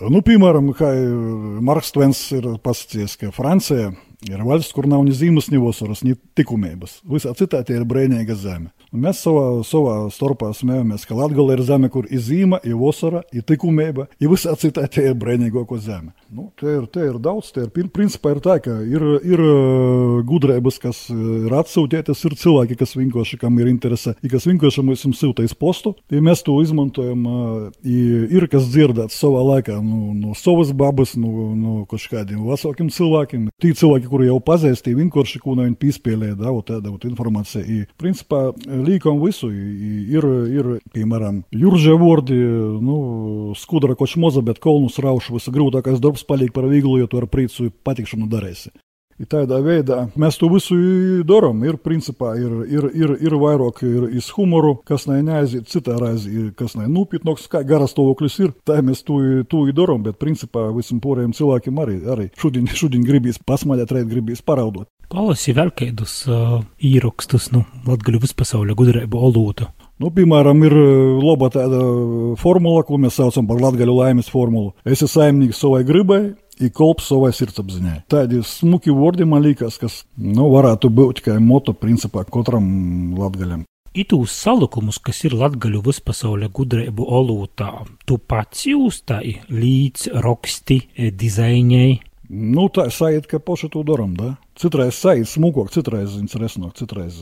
Nu, 0.00 0.22
piemēram, 0.24 0.72
kā 0.76 0.88
Marks 1.62 1.92
Tvens 1.94 2.22
ir 2.34 2.48
pasakījis, 2.64 3.18
ka 3.20 3.32
Francija 3.34 3.90
ir 4.28 4.44
valsts, 4.46 4.72
kur 4.74 4.86
nav 4.90 5.04
ne 5.06 5.14
zīmes, 5.16 5.50
ne 5.52 5.60
vasaras, 5.62 6.02
ne 6.06 6.14
tikumības. 6.38 7.00
Visā 7.08 7.32
citādi 7.38 7.76
ir 7.76 7.86
brīvīga 7.88 8.36
zeme. 8.38 8.70
Un 8.92 9.06
mēs 9.06 9.22
savā, 9.24 9.62
savā 9.64 9.96
starpā 10.12 10.50
smējamies, 10.56 11.06
ka 11.08 11.16
Latvija 11.16 11.56
ir 11.56 11.62
zeme, 11.64 11.88
kur 11.92 12.06
ir 12.12 12.20
zīme, 12.20 12.60
ir 12.68 12.76
vasara, 12.76 13.22
ir 13.32 13.44
tikumība, 13.48 14.06
ir 14.20 14.32
visā 14.32 14.52
citādi 14.58 15.06
ir 15.06 15.16
brīvīgāko 15.18 15.78
zeme. 15.80 16.12
Nu, 16.32 16.50
te, 16.60 16.68
ir, 16.76 16.84
te 16.92 17.06
ir 17.08 17.16
daudz, 17.22 17.50
te 17.56 17.64
ir 17.64 17.88
principā 17.92 18.34
ir 18.34 18.42
tā, 18.44 18.58
ka 18.64 18.74
ir, 18.84 19.04
ir 19.24 19.42
gudrības, 20.28 20.78
kas 20.82 21.02
ir 21.12 21.56
atsūtītas, 21.56 22.20
ir 22.28 22.36
cilvēki, 22.42 22.78
kas 22.82 22.94
vienkārši 22.98 23.40
kam 23.40 23.56
ir 23.62 23.70
interese, 23.72 24.14
ir 24.20 24.32
kas 24.32 24.46
vienkārši 24.48 24.84
mums 24.86 25.04
sūtīs 25.18 25.56
postu, 25.58 25.94
ja 26.12 26.20
mēs 26.24 26.44
to 26.44 26.58
izmantojam, 26.64 27.24
ir 27.82 28.48
kas 28.52 28.68
dzirdēts 28.72 29.18
savā 29.18 29.42
laikā 29.54 29.78
no, 29.80 30.12
no 30.16 30.36
savas 30.38 30.72
babas, 30.76 31.16
no, 31.16 31.50
no 31.56 31.74
kaut 31.88 32.08
kādiem 32.12 32.44
vecākiem 32.44 32.92
cilvēkiem. 32.92 33.48
Tie 33.62 33.72
cilvēki, 33.78 34.11
kuri 34.12 34.28
jau 34.28 34.38
pazīstīja 34.44 35.00
vienkārši, 35.00 35.40
ko 35.42 35.56
viņi 35.58 35.78
pīspēlēja, 35.80 36.36
da, 36.40 36.52
tāda 36.68 36.92
informācija. 37.08 37.64
I, 37.64 37.82
principā, 38.00 38.44
līkam 38.68 39.20
visu, 39.22 39.50
i, 39.52 40.04
ir, 40.12 40.28
ir, 40.52 40.70
piemēram, 40.94 41.42
jūrža 41.56 41.96
vordi, 42.00 42.38
nu, 42.84 43.00
skudra 43.58 43.96
koč 43.98 44.18
moza, 44.20 44.44
bet 44.44 44.62
kolnus 44.62 45.00
raušu, 45.02 45.38
visa 45.38 45.54
grūtākais 45.54 46.00
darbs 46.02 46.26
paliek 46.28 46.54
par 46.54 46.68
vieglu, 46.70 46.98
jo 47.02 47.10
tu 47.10 47.20
ar 47.22 47.28
prīcu 47.30 47.72
patikšanu 47.86 48.30
darēsi. 48.32 48.72
I 49.20 49.26
tādā 49.28 49.58
veidā 49.64 50.06
mēs 50.18 50.38
to 50.40 50.48
visu 50.52 50.76
darām. 51.28 51.62
Ir, 51.66 51.78
principā, 51.82 52.32
ir, 52.40 52.54
ir, 52.66 52.88
ir, 52.96 53.14
ir 53.22 53.36
vairāk 53.38 53.82
ir 53.86 54.08
iz 54.16 54.30
humoru, 54.36 54.76
kas 54.88 55.06
ne 55.10 55.20
neaiziet, 55.26 55.68
citā 55.70 55.98
reizi, 56.00 56.48
kas 56.58 56.76
ne 56.78 56.88
nopietnāks, 56.90 57.48
kā 57.52 57.62
garas 57.66 57.94
stāvoklis 57.94 58.38
ir. 58.42 58.54
Tā 58.68 58.80
mēs 58.84 59.04
to, 59.06 59.20
to 59.48 59.66
darām, 59.76 60.02
bet, 60.06 60.18
principā, 60.22 60.68
visam 60.74 61.02
pārējiem 61.02 61.36
cilvēkiem 61.36 61.84
arī, 61.84 62.00
arī 62.14 62.28
šodien, 62.40 62.66
šodien 62.70 63.06
gribīs 63.06 63.40
pasmaļāt, 63.46 63.94
reit 63.94 64.10
gribīs 64.10 64.44
paraudot. 64.44 64.88
Palasi 65.12 65.52
vēl 65.52 65.74
kādus 65.76 66.22
uh, 66.30 66.62
īrakstus, 66.80 67.50
nu, 67.52 67.66
latgaļu 67.84 68.22
vispasauļa 68.22 68.76
gudrību 68.78 69.24
olūtu. 69.28 69.68
Nu, 70.02 70.08
piemēram, 70.10 70.64
ir 70.66 70.74
laba 71.22 71.46
tāda 71.52 71.78
formula, 72.40 72.82
ko 72.86 72.96
mēs 72.98 73.20
saucam 73.20 73.46
par 73.46 73.60
latgaļu 73.62 73.92
laimes 74.00 74.30
formulu. 74.32 74.72
Esi 74.88 75.06
saimnieks 75.06 75.60
savai 75.62 75.84
gribai, 75.86 76.22
и 76.66 76.70
kolps 76.74 77.10
savai 77.10 77.32
sirdsapziņai. 77.36 77.98
Tādi 78.12 78.42
smuki 78.46 78.94
vārdi 78.94 79.26
man 79.28 79.44
liekas, 79.44 79.78
kas 79.82 80.02
nu, 80.16 80.48
varētu 80.52 80.90
būt 80.92 81.20
tikai 81.20 81.38
moto 81.42 81.74
principā 81.76 82.24
katram 82.28 82.66
latgaļam. 83.18 83.66
Itūs 83.92 84.32
salukumus, 84.32 84.96
kas 85.04 85.18
ir 85.28 85.34
latgaļu 85.36 85.82
vispasauļa 85.84 86.48
gudrību 86.56 87.04
olūtā, 87.12 87.68
tu 88.08 88.16
pats 88.16 88.64
jūs 88.70 89.02
tā 89.04 89.18
līdz 89.52 90.08
roksti 90.24 90.78
dizaiņai? 91.20 91.90
Nu, 92.32 92.70
tā 92.72 92.86
ir 92.88 92.94
sajūta, 92.96 93.28
ka 93.28 93.42
paši 93.44 93.68
to 93.74 93.82
darām. 93.84 94.14
Da? 94.16 94.30
Citreiz 94.56 94.96
sajūta 94.96 95.28
smukāk, 95.34 95.72
citreiz 95.74 96.16
interesantāk, 96.16 96.78
citreiz 96.80 97.18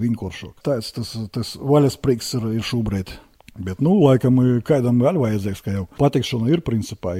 vienkāršāk. 0.00 0.56
Tāds 0.66 0.90
tas, 0.96 1.14
tas 1.30 1.54
vaļas 1.54 2.00
prieks 2.02 2.34
ir, 2.34 2.48
ir 2.58 2.66
šobrīd. 2.66 3.14
Bet, 3.60 3.78
nu, 3.84 3.94
laikam, 4.02 4.38
kādam 4.66 4.98
vēl 5.02 5.18
vajadzīgs, 5.20 5.62
ka 5.62 5.74
jau 5.74 5.86
patikšana 5.98 6.50
ir 6.50 6.62
principā 6.66 7.14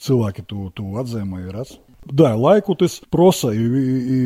cilvēki 0.00 0.46
to, 0.48 0.68
to 0.76 0.90
atzīmē, 1.02 1.46
redz. 1.54 1.78
Да, 2.06 2.32
laiku 2.34 2.74
tas 2.74 2.96
prasa, 3.12 3.52
i, 3.52 3.60
i, 3.60 4.20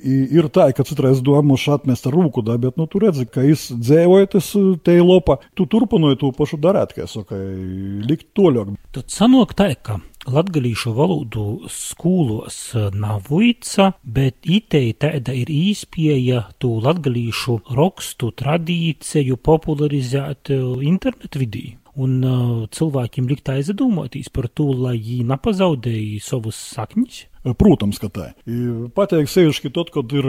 i, 0.00 0.14
ir 0.38 0.48
tā, 0.52 0.70
ka 0.72 0.86
citreiz 0.88 1.20
domāšu 1.24 1.74
atmest 1.76 2.08
rūku, 2.08 2.42
da, 2.46 2.56
bet, 2.60 2.78
nu, 2.80 2.86
tu 2.88 3.02
redzi, 3.02 3.26
ka 3.28 3.44
es 3.44 3.68
dzēvoju 3.70 4.30
tas 4.34 4.48
te 4.86 4.96
lopa, 5.04 5.36
tu 5.58 5.66
turpinoji 5.68 6.20
to 6.22 6.32
pašu 6.36 6.58
darēt, 6.62 6.94
kā 6.96 7.04
saka, 7.10 7.36
likt 8.08 8.30
toļāk. 8.38 8.72
Tad 8.96 9.12
sanok 9.12 9.52
tā, 9.58 9.68
ka 9.84 9.98
latgalīšu 10.30 10.94
valodu 10.96 11.44
skūlos 11.70 12.58
nav 12.96 13.28
vica, 13.28 13.92
bet 14.02 14.40
itei 14.48 14.94
tāda 14.96 15.36
ir 15.36 15.52
īspēja 15.52 16.46
tu 16.60 16.72
latgalīšu 16.80 17.60
rakstu 17.76 18.32
tradīciju 18.40 19.36
popularizēt 19.44 20.54
internetu 20.88 21.44
vidī 21.44 21.66
un 22.00 22.16
uh, 22.24 22.66
cilvēkiem 22.72 23.28
likt 23.30 23.50
aizdomāties 23.52 24.30
par 24.32 24.48
to, 24.48 24.70
lai 24.72 24.96
viņi 24.98 25.26
nepazaudēja 25.30 26.22
savus 26.24 26.60
sakņus. 26.76 27.24
Protams, 27.40 27.96
ka 28.00 28.10
tā. 28.12 28.26
Pateikt 28.92 29.32
sevišķi 29.32 29.70
tad, 29.72 29.88
kad 29.94 30.12
ir, 30.12 30.26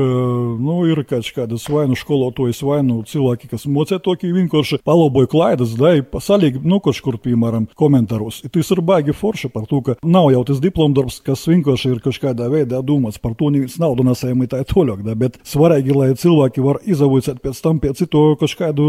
nu, 0.62 0.78
ir 0.88 1.04
kādas 1.04 1.66
vai 1.68 1.84
nu 1.92 1.98
skolotojas, 2.00 2.62
vai 2.64 2.80
nu 2.88 3.02
cilvēki, 3.08 3.50
kas 3.52 3.68
mocē 3.68 4.00
to, 4.00 4.16
ka 4.16 4.30
vienkārši 4.32 4.80
palaboja 4.88 5.28
klaidas, 5.32 5.74
da, 5.80 5.92
salīgi, 6.24 6.62
nu, 6.64 6.80
kaut 6.84 7.02
kur, 7.04 7.18
piemēram, 7.20 7.68
komentāros. 7.76 8.40
I 8.48 8.52
tas 8.54 8.72
ir 8.72 8.84
baigi 8.86 9.16
forši 9.16 9.52
par 9.52 9.68
to, 9.68 9.82
ka 9.84 9.98
nav 10.08 10.30
jau 10.32 10.44
tas 10.48 10.62
diplomdarbs, 10.64 11.20
kas 11.26 11.44
vienkārši 11.52 11.92
ir 11.92 12.00
kaut 12.06 12.20
kādā 12.22 12.48
veidā 12.52 12.80
domāts 12.86 13.20
par 13.20 13.36
to, 13.36 13.52
neviens 13.52 13.76
naudu 13.82 14.06
nesējami 14.08 14.48
tā 14.52 14.64
toļāk, 14.68 15.04
da, 15.04 15.18
bet 15.20 15.42
svarīgi, 15.48 15.96
lai 15.98 16.14
cilvēki 16.16 16.64
var 16.64 16.80
izavoicēt 16.88 17.44
pēc 17.44 17.60
tam 17.66 17.84
pēc 17.84 18.06
cito 18.06 18.24
kaut 18.40 18.56
kādu 18.60 18.88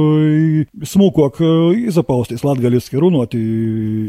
smūkok 0.86 1.42
izapausties 1.90 2.46
latgaliski 2.46 3.02
runot. 3.02 3.34
I, 3.34 3.42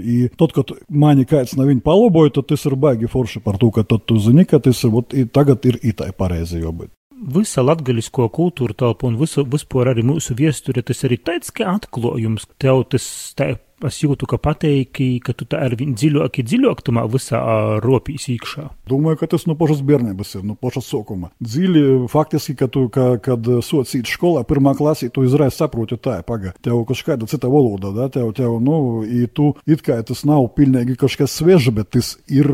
i 0.04 0.18
tad, 0.38 0.54
kad 0.54 0.76
mani 0.90 1.26
kāds 1.30 1.58
nav 1.58 1.72
viņa 1.72 1.86
palaboja, 1.86 2.36
tad 2.38 2.52
tas 2.54 2.66
ir 2.70 2.78
baigi 2.80 3.10
forši 3.10 3.42
par 3.44 3.58
to, 3.62 3.72
ka 3.74 3.86
tad 3.88 4.03
tu 4.08 4.20
zini, 4.22 4.46
ka 4.50 4.60
tas 4.64 4.84
ot, 4.88 5.16
tagad 5.36 5.66
ir 5.70 5.80
itai 5.84 6.12
pareizi 6.18 6.62
jābūt. 6.64 6.92
Visa 7.34 7.64
latgaļisko 7.64 8.28
kultūra 8.36 8.76
telpa 8.76 9.08
un 9.08 9.16
visu, 9.20 9.46
vispār 9.48 9.94
arī 9.94 10.04
mūsu 10.04 10.36
viesture, 10.36 10.84
tas 10.84 11.06
arī 11.08 11.22
tāds 11.24 11.54
kā 11.56 11.70
atklājums. 11.72 12.50
Tev 12.60 12.84
tas 12.92 13.06
tā 13.38 13.54
es 13.90 14.00
jūtu, 14.04 14.28
ka 14.30 14.40
pateiki, 14.42 15.18
ka 15.24 15.36
tu 15.38 15.48
tā 15.50 15.62
ar 15.68 15.76
viņu 15.80 15.98
dziļāk, 16.00 16.40
dziļāk 16.44 16.84
tamā 16.88 17.06
visā 17.12 17.42
ropīs 17.84 18.30
iekšā. 18.34 18.70
Domāju, 18.90 19.20
ka 19.22 19.30
tas 19.36 19.46
no 19.50 19.58
pašas 19.60 19.84
bērnības 19.86 20.36
ir, 20.40 20.46
no 20.48 20.56
pašas 20.60 20.88
sākuma. 20.92 21.32
Dziļi 21.44 21.84
faktiski, 22.12 22.56
ka 22.60 22.70
tu, 22.72 22.88
ka, 22.94 23.14
kad 23.24 23.48
socīt 23.66 24.10
skolā, 24.10 24.46
pirmā 24.48 24.76
klasī, 24.80 25.10
tu 25.14 25.26
izreiz 25.28 25.58
saproti, 25.60 26.00
tā 26.00 26.20
paga. 26.28 26.56
Tev 26.64 26.84
kaut 26.88 27.04
kāda 27.06 27.28
cita 27.30 27.52
valoda, 27.52 27.94
da? 27.96 28.10
tev, 28.14 28.32
tev, 28.38 28.58
nu, 28.64 29.04
i 29.04 29.28
tu, 29.28 29.54
it 29.70 29.84
kā 29.86 29.98
tas 30.06 30.24
nav 30.28 30.48
pilnīgi 30.58 30.98
kaut 31.00 31.16
kas 31.20 31.36
sviežs, 31.40 31.72
bet 31.76 31.92
tas 31.96 32.14
ir, 32.32 32.50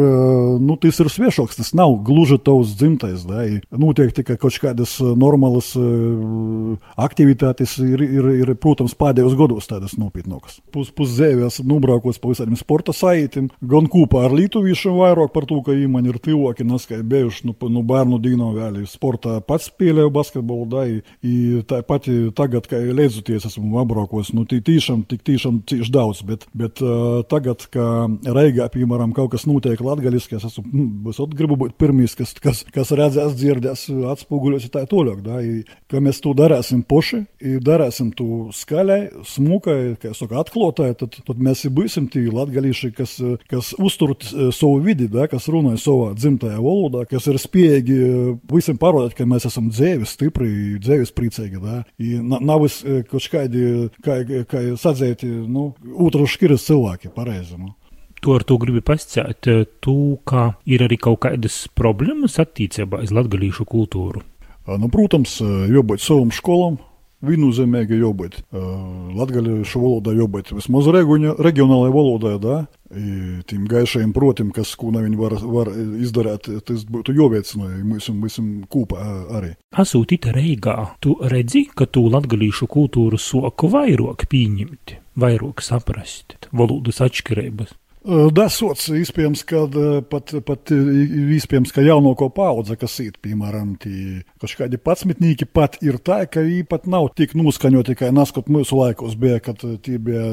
nu, 0.62 0.78
tas 0.82 1.02
ir 1.02 1.12
sviešāks, 1.12 1.60
tas 1.60 1.74
nav 1.78 1.98
gluži 2.06 2.40
tavs 2.42 2.76
dzimtais, 2.80 3.26
da? 3.28 3.46
I 3.46 3.60
noteikti, 3.72 4.26
ka 4.28 4.38
kaut 4.40 4.58
kādas 4.62 4.98
normālas 5.00 5.74
aktivitātes 7.00 7.78
ir, 7.84 8.04
ir, 8.06 8.30
ir, 8.44 8.54
protams, 8.60 8.96
pēdējos 9.00 9.38
gados 9.40 9.70
tādas 9.70 9.98
nopietnākas. 10.00 10.60
Pus, 10.74 10.92
pus 10.96 11.14
zēvi 11.20 11.46
esam 11.48 11.70
nobraukusi 11.70 12.22
pa 12.22 12.32
visādiem 12.32 12.58
sporta 12.60 12.96
saitiem, 12.96 13.50
gan 13.62 13.90
kopā 13.92 14.26
ar 14.28 14.36
lietuviešiem 14.36 14.98
vairāk 15.00 15.34
par 15.36 15.48
to, 15.50 15.60
ka 15.66 15.76
viņi 15.76 16.14
ir 16.14 16.20
tuvāki, 16.24 16.68
neskai 16.68 17.02
bijuši 17.04 17.50
nu, 17.50 17.56
nu 17.74 17.84
bērnu 17.88 18.20
dīno 18.24 18.52
vēl. 18.56 18.82
Sportā 18.90 19.40
pats 19.46 19.70
spēlēju 19.70 20.12
basketbolu, 20.14 20.68
da, 20.70 20.86
i 20.88 21.36
tā 21.68 21.82
pati 21.86 22.30
tagad, 22.36 22.68
kā 22.70 22.80
leidzoties, 22.80 23.48
esmu 23.50 23.80
apbraukusi, 23.82 24.36
nu, 24.38 24.46
tīšām, 24.50 25.04
tik 25.10 25.24
tiešām 25.28 25.62
cieši 25.70 25.94
daudz, 25.94 26.22
bet, 26.28 26.46
bet 26.58 26.84
uh, 26.86 27.22
tagad, 27.30 27.66
kā 27.74 27.88
Reigā, 28.30 28.70
piemēram, 28.74 29.14
kaut 29.18 29.34
kas 29.34 29.48
notiek 29.50 29.82
latgaliski, 29.84 30.38
es 30.38 30.48
esmu, 30.50 30.66
mm, 30.68 31.10
es 31.12 31.22
gribu 31.36 31.58
būt 31.60 31.76
pirmīs, 31.82 32.16
kas, 32.20 32.36
kas, 32.44 32.64
kas 32.74 32.94
redzēs, 32.96 33.36
dzirdēs, 33.40 33.88
atspoguļos, 34.14 34.70
tā 34.74 34.86
toļāk, 34.90 35.24
da, 35.26 35.42
i, 35.44 35.64
ka 35.92 36.02
mēs 36.04 36.22
to 36.24 36.36
darāsim 36.38 36.84
poši, 36.88 37.24
i 37.42 37.58
darāsim 37.64 38.12
to 38.16 38.50
skaļai, 38.56 39.00
smukai, 39.28 39.80
kā 40.02 40.14
saka, 40.18 40.44
atklātai, 40.44 40.92
tad 41.00 41.09
tad, 41.12 41.26
tad 41.28 41.42
mēs 41.44 41.66
būsim 41.74 42.08
tie 42.12 42.26
latgalīši, 42.34 42.92
kas, 42.98 43.16
kas 43.50 43.72
uztur 43.80 44.16
eh, 44.16 44.50
savu 44.56 44.80
vidi, 44.86 45.10
da, 45.12 45.28
kas 45.32 45.50
runā 45.52 45.76
savā 45.82 46.14
dzimtajā 46.18 46.60
valodā, 46.62 47.06
kas 47.10 47.28
ir 47.32 47.40
spējīgi 47.42 47.98
eh, 48.00 48.32
visiem 48.52 48.80
parādīt, 48.82 49.18
ka 49.18 49.28
mēs 49.30 49.50
esam 49.50 49.70
dzēvis, 49.74 50.16
stipri, 50.18 50.52
dzēvis 50.82 51.14
priecīgi. 51.16 51.62
Da. 51.64 51.82
I 52.02 52.20
nav 52.24 52.66
eh, 52.68 53.04
kaut 53.10 53.30
kādi, 53.32 53.66
kā, 54.06 54.22
kā 54.50 54.64
sadzēti, 54.80 55.30
nu, 55.50 55.72
otru 56.00 56.28
škiras 56.30 56.68
cilvēki, 56.70 57.14
pareizi. 57.16 57.60
Nu. 57.60 57.76
To 58.26 58.36
ar 58.36 58.44
to 58.44 58.58
gribi 58.60 58.82
pasciēt, 58.84 59.48
tu, 59.80 59.96
ka 60.28 60.50
ir 60.68 60.84
arī 60.84 60.98
kaut 61.00 61.22
kādas 61.24 61.62
problēmas 61.72 62.36
attīstībā 62.44 63.00
uz 63.06 63.14
latgalīšu 63.16 63.64
kultūru. 63.70 64.26
Nu, 64.70 64.90
protams, 64.92 65.38
jābūt 65.40 66.04
savam 66.04 66.34
skolam, 66.36 66.76
viennozīmīgi 67.26 68.00
jābūt. 68.00 68.40
Latviešu 69.20 69.82
valodā 69.82 70.14
jābūt 70.18 70.54
vismaz 70.56 70.90
reģionālajai 70.90 71.94
valodai, 71.96 72.36
da? 72.44 72.60
I 72.90 73.42
tiem 73.46 73.68
gaišajiem 73.70 74.14
protim, 74.16 74.50
kas 74.56 74.72
ko 74.80 74.90
viņi 74.96 75.18
var, 75.20 75.36
var 75.46 75.70
izdarīt, 76.02 76.48
tas 76.66 76.86
būtu 76.90 77.14
jāveicina 77.14 77.70
mums 77.86 78.10
visam 78.24 78.48
kopā 78.72 79.04
arī. 79.38 79.52
Asūtīta 79.78 80.34
Reigā, 80.34 80.96
tu 81.04 81.14
redzi, 81.22 81.68
ka 81.70 81.86
tu 81.86 82.08
latgalīšu 82.10 82.66
kultūru 82.72 83.20
soku 83.22 83.70
vairāk 83.70 84.26
pieņemt, 84.32 84.96
vairāk 85.22 85.62
saprast, 85.62 86.50
valodas 86.50 87.04
atšķirības. 87.06 87.76
Desots, 88.00 88.86
iespējams, 88.96 89.42
ka 89.44 89.66
pat, 90.08 90.32
pat 90.48 90.72
iespējams, 90.72 91.74
ka 91.76 91.84
jaunāko 91.84 92.30
paudze, 92.32 92.78
kas 92.80 92.94
ir, 93.04 93.18
piemēram, 93.20 93.74
tie 93.82 94.22
kādi 94.56 94.80
patsmitnieki, 94.80 95.44
pat 95.52 95.76
ir 95.84 95.98
tā, 96.00 96.22
ka 96.32 96.40
viņi 96.46 96.64
pat 96.72 96.88
nav 96.88 97.10
tik 97.20 97.36
noskaņoti, 97.36 97.98
kā 98.00 98.14
naskot 98.16 98.48
mūsu 98.48 98.80
laikos 98.80 99.18
bija, 99.20 99.42
kad 99.44 99.60
tie 99.84 99.98
bija, 100.00 100.30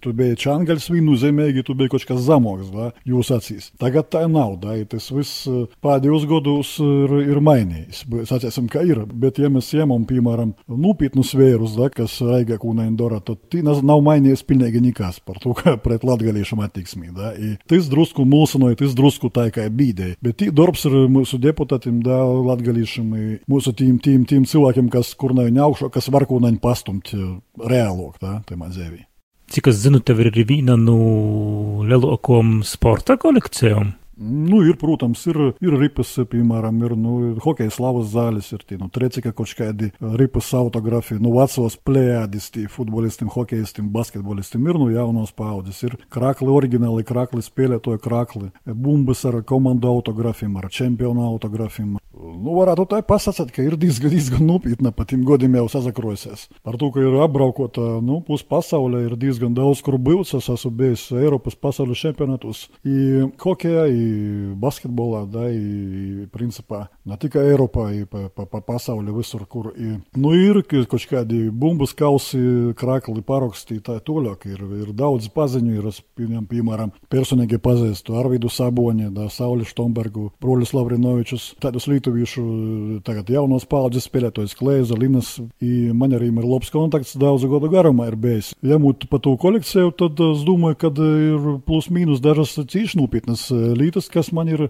tu 0.00 0.14
bija 0.16 0.38
čangals 0.40 0.88
viennozīmīgi, 0.88 1.66
tu 1.68 1.76
bija 1.76 1.92
kaut 1.92 2.06
kas 2.08 2.22
zamoks, 2.24 2.72
da, 2.72 2.88
jūs 3.04 3.32
acīs. 3.36 3.68
Tagad 3.82 4.08
tā 4.08 4.24
nav, 4.32 4.56
da, 4.64 4.78
tas 4.88 5.10
viss 5.12 5.44
pēdējos 5.84 6.24
gados 6.32 6.72
ir, 6.80 7.14
ir 7.26 7.42
mainījis. 7.44 8.06
Sacēsim, 8.32 8.72
ka 8.72 8.86
ir, 8.88 9.04
bet 9.12 9.42
ja 9.42 9.52
mēs 9.52 9.68
ņemam, 9.76 10.08
piemēram, 10.08 10.56
nopietnus 10.64 11.36
vērus, 11.36 11.76
da, 11.76 11.92
kas 11.92 12.16
Raiga 12.24 12.56
kūnēn 12.62 12.96
dara, 12.96 13.20
tad 13.20 13.60
nav 13.60 14.00
mainījies 14.08 14.48
pilnīgi 14.48 14.80
nekas 14.88 15.20
par 15.20 15.44
to, 15.44 15.52
kā 15.60 15.76
pret 15.76 16.08
latgaliešam 16.08 16.64
attieksmi 16.64 17.01
veiksmīgi. 17.02 17.14
Da? 17.14 17.32
I 17.34 17.56
tas 17.68 17.88
drusku 17.90 18.24
mulsinoja, 18.24 18.76
tas 18.76 18.94
drusku 18.94 19.30
tā 19.30 19.50
kā 19.52 19.68
bīdēja. 19.68 20.16
Bet 20.22 20.38
tī 20.38 20.50
darbs 20.52 20.84
ir 20.86 21.08
mūsu 21.08 21.38
deputātiem, 21.38 22.02
da, 22.02 22.22
latgalīšiem, 22.24 23.40
mūsu 23.48 23.72
tīm, 23.72 23.98
tīm, 23.98 24.24
tīm 24.26 24.44
cilvēkiem, 24.44 24.90
kas 24.90 25.14
kur 25.14 25.34
nav 25.34 25.50
augšā, 25.52 25.90
kas 25.92 26.08
var 26.08 26.26
ko 26.26 26.40
naņ 26.40 26.60
pastumt 26.62 27.12
reālok, 27.58 28.18
tā, 28.20 28.42
tajā 28.46 28.70
zēvī. 28.72 29.06
Cik 29.52 29.68
es 29.68 29.82
zinu, 29.82 30.00
tev 30.00 30.22
ir 30.22 30.30
arī 30.30 30.46
viena 30.48 30.78
no 30.80 30.96
nu, 30.96 31.84
lielākajām 31.84 32.62
sporta 32.64 33.18
kolekcijām. 33.20 33.92
Nu, 34.22 34.60
ir, 34.66 34.76
protams, 34.78 35.24
ir, 35.26 35.38
ir 35.64 35.74
ripas, 35.80 36.12
piemēram, 36.30 36.78
ir 36.86 36.94
nu, 36.98 37.14
hokeja 37.42 37.72
slavas 37.74 38.12
zāles, 38.12 38.50
ir 38.54 38.62
tie, 38.66 38.78
nu, 38.78 38.86
trecika 38.92 39.32
kaut 39.34 39.50
kādi 39.58 39.90
ripas 40.20 40.52
autografi, 40.54 41.18
nu, 41.22 41.32
vecos 41.34 41.76
plējādis, 41.82 42.50
tie 42.54 42.68
futbolistiem, 42.70 43.30
hokejistiem, 43.32 43.88
basketbolistiem 43.94 44.68
ir, 44.70 44.78
nu, 44.78 44.90
jaunos 44.94 45.34
paudzes, 45.34 45.82
ir 45.88 45.96
krakli, 46.12 46.50
oriģināli 46.52 47.06
krakli, 47.08 47.42
spēlētoja 47.42 48.02
krakli, 48.02 48.52
bumbas 48.66 49.24
ar 49.28 49.40
komandu 49.48 49.90
autografiem, 49.90 50.54
ar 50.60 50.70
čempionu 50.70 51.26
autografiem. 51.26 51.96
Nu, 52.22 52.54
varētu 52.54 52.86
tā 52.90 53.00
pasakāt, 53.06 53.50
ka 53.54 53.64
ir 53.64 53.74
diezgan, 53.80 54.12
diezgan 54.14 54.44
nopietna 54.46 54.92
pat 54.94 55.10
tiem 55.10 55.24
godiem 55.26 55.56
jau 55.58 55.66
sazakrojusies. 55.72 56.46
Par 56.62 56.78
to, 56.78 56.90
ka 56.94 57.02
ir 57.02 57.16
apbraukota, 57.24 57.98
nu, 58.04 58.20
pus 58.26 58.44
pasaulē 58.46 59.02
ir 59.08 59.16
diezgan 59.18 59.54
daudz, 59.56 59.82
kur 59.82 59.98
bijis, 59.98 60.34
es 60.38 60.48
esmu 60.52 60.70
bijis 60.78 61.06
Eiropas 61.16 61.56
pasaules 61.58 61.98
čempionātos, 61.98 62.64
i 62.86 63.26
hokejā, 63.42 63.86
i 63.90 64.04
basketbolā, 64.62 65.24
da, 65.32 65.48
i, 65.50 66.28
principā, 66.32 66.84
ne 67.08 67.18
tikai 67.20 67.44
Eiropā, 67.52 67.88
i 67.96 68.04
pa, 68.08 68.28
pa, 68.30 68.46
pa 68.46 68.62
pasauli 68.72 69.14
visur, 69.16 69.44
kur 69.50 69.72
i, 69.74 69.96
nu, 70.14 70.34
ir 70.36 70.62
kaut 70.70 71.08
kādi 71.10 71.48
bumbas 71.50 71.96
kausi, 71.98 72.40
krakli 72.78 73.24
parakstīti, 73.26 73.82
tā 73.88 73.98
toļāk 74.04 74.46
ir, 74.52 74.62
ir 74.84 74.94
daudz 74.96 75.28
paziņu, 75.34 75.74
ir, 75.80 75.90
es, 75.90 76.02
piemēram, 76.16 76.94
personīgi 77.12 77.58
pazīstu 77.62 78.16
Arvidu 78.20 78.50
Saboni, 78.52 79.10
da, 79.14 79.28
Sauli 79.32 79.66
Štombergu, 79.68 80.30
Broļus 80.42 80.74
Lavrinovičus, 80.76 81.52
tādus 81.62 81.88
lietuviešu 82.12 83.00
tagad 83.04 83.30
jaunos 83.30 83.64
paudzes 83.68 84.06
spēlētājus 84.06 84.56
Klēza, 84.58 84.96
Linas, 84.98 85.40
man 85.94 86.12
arī 86.12 86.30
ir 86.30 86.46
labs 86.46 86.70
kontakts 86.70 87.16
daudzu 87.16 87.48
gadu 87.48 87.70
garumā 87.72 88.08
ir 88.10 88.16
bijis. 88.16 88.54
Ja 88.62 88.78
mūtu 88.78 89.08
pa 89.08 89.18
to 89.18 89.36
kolekciju, 89.36 89.92
tad 89.96 90.20
es 90.20 90.44
domāju, 90.44 90.78
ka 90.78 90.92
ir 90.92 91.58
plus 91.66 91.88
mīnus 91.90 92.22
dažas 92.22 92.56
cīši 92.56 93.00
nopietnas 93.00 93.50
lietas, 93.50 94.10
kas 94.12 94.32
man 94.32 94.48
ir. 94.48 94.68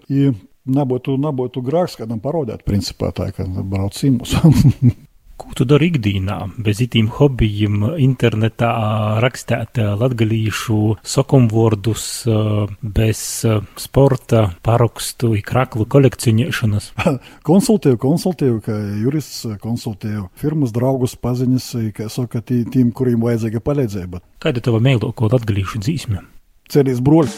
Nebūtu, 0.63 1.17
nebūtu 1.19 1.59
grāks 1.59 1.97
kādam 1.99 2.21
parādīt, 2.23 2.61
principā 2.63 3.09
tā, 3.11 3.33
ka 3.35 3.43
brauc 3.43 3.97
cimus. 3.97 4.31
Ko 5.43 5.57
tu 5.59 5.65
dari 5.67 5.89
ikdienā, 5.91 6.37
bez 6.63 6.79
itīm 6.83 7.09
hobijiem, 7.13 7.81
internetā 8.01 8.71
rakstēt 9.23 9.79
latgalīšu 9.99 10.77
sokumvordus, 11.05 12.05
bez 12.81 13.23
sporta, 13.79 14.45
parakstu, 14.65 15.33
kraklu 15.45 15.87
kolekcionēšanas? 15.91 16.91
konsultēju, 17.49 17.99
konsultēju, 18.01 18.61
ka 18.63 18.77
jurists 19.03 19.43
konsultēju 19.63 20.29
firmas 20.39 20.73
draugus 20.75 21.17
paziņas, 21.19 21.69
ka 21.97 22.07
saka 22.13 22.43
tīm, 22.45 22.93
kuriem 22.95 23.21
vajadzīga 23.27 23.63
palīdzība. 23.63 24.23
Kāda 24.43 24.63
tava 24.63 24.79
mēloko 24.83 25.31
latgalīšu 25.33 25.83
dzīsme? 25.83 26.23
Ceries 26.71 27.03
broļs. 27.03 27.37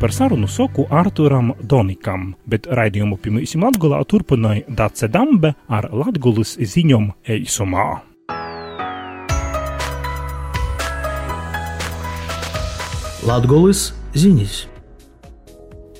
Par 0.00 0.12
sarunu 0.12 0.48
soku 0.48 0.84
Arturam 0.90 1.52
Donikam, 1.62 2.34
bet 2.44 2.66
raidījumu 2.68 3.16
pirmīsim 3.22 3.64
Latgolā 3.64 4.02
turpināja 4.04 4.66
Dace 4.68 5.08
Dambe 5.08 5.54
ar 5.68 5.88
Latgulas 5.92 6.56
ziņom 6.60 7.10
eisumā. 7.24 7.88
Latgolas 13.26 13.90
ziņas. 14.14 14.75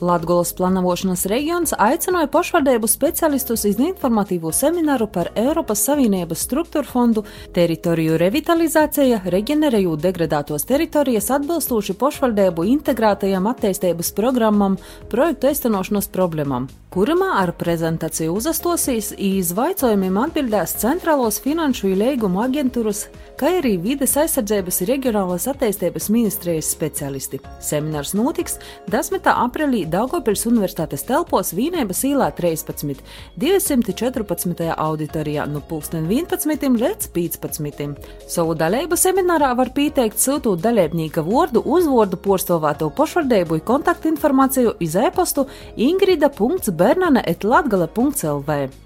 Latgolas 0.01 0.51
planavošanas 0.53 1.23
reģions 1.31 1.73
aicināja 1.81 2.29
pašvaldību 2.29 2.89
specialistus 2.91 3.65
iz 3.65 3.79
informatīvo 3.81 4.53
semināru 4.53 5.09
par 5.09 5.31
Eiropas 5.41 5.87
Savienības 5.89 6.43
struktūra 6.45 6.85
fondu 6.85 7.25
teritoriju 7.57 8.19
revitalizācija, 8.21 9.23
reģenerējot 9.33 10.05
degradētos 10.05 10.69
teritorijas 10.69 11.31
atbilstoši 11.39 11.97
pašvaldību 11.97 12.69
integrētajām 12.77 13.49
attīstības 13.55 14.13
programmam, 14.19 14.77
projektu 15.09 15.55
īstenošanas 15.55 16.13
problēmām 16.13 16.69
kurumā 16.97 17.35
ar 17.43 17.51
prezentāciju 17.61 18.33
uzastosīs 18.39 19.11
izvaicojumiem 19.21 20.17
atbildēs 20.23 20.73
Centrālos 20.81 21.37
finanšu 21.45 21.91
līgumu 21.93 22.41
aģentūras, 22.47 23.03
kā 23.37 23.51
arī 23.59 23.75
vides 23.83 24.15
aizsardzības 24.23 24.81
reģionālās 24.89 25.45
attīstības 25.53 26.09
ministrijas 26.15 26.71
speciālisti. 26.73 27.43
Seminārs 27.61 28.15
notiks 28.17 28.57
10. 28.89 29.29
aprīlī 29.35 29.83
Daugopils 29.93 30.47
Universitātes 30.49 31.05
telpos 31.07 31.53
Vīnēbas 31.57 32.03
īlā 32.09 32.31
13. 32.35 33.03
214. 33.39 34.71
auditorijā 34.73 35.47
no 35.51 35.61
11. 36.09 36.81
līdz 36.83 37.11
15. 37.15 37.95
Savu 38.29 38.57
dalību 38.59 38.99
seminārā 38.99 39.53
var 39.59 39.71
pieteikt 39.77 40.19
sūtūt 40.23 40.65
dalībnieka 40.65 41.23
vārdu, 41.27 41.63
uzvārdu, 41.63 42.17
porstovāto 42.17 42.91
pašvaldību 42.97 43.61
kontaktinformāciju 43.69 44.77
iz 44.81 44.97
e-pastu 44.97 45.47
ingrida.b 45.77 46.87
bernane.latgale.lv. 46.87 48.86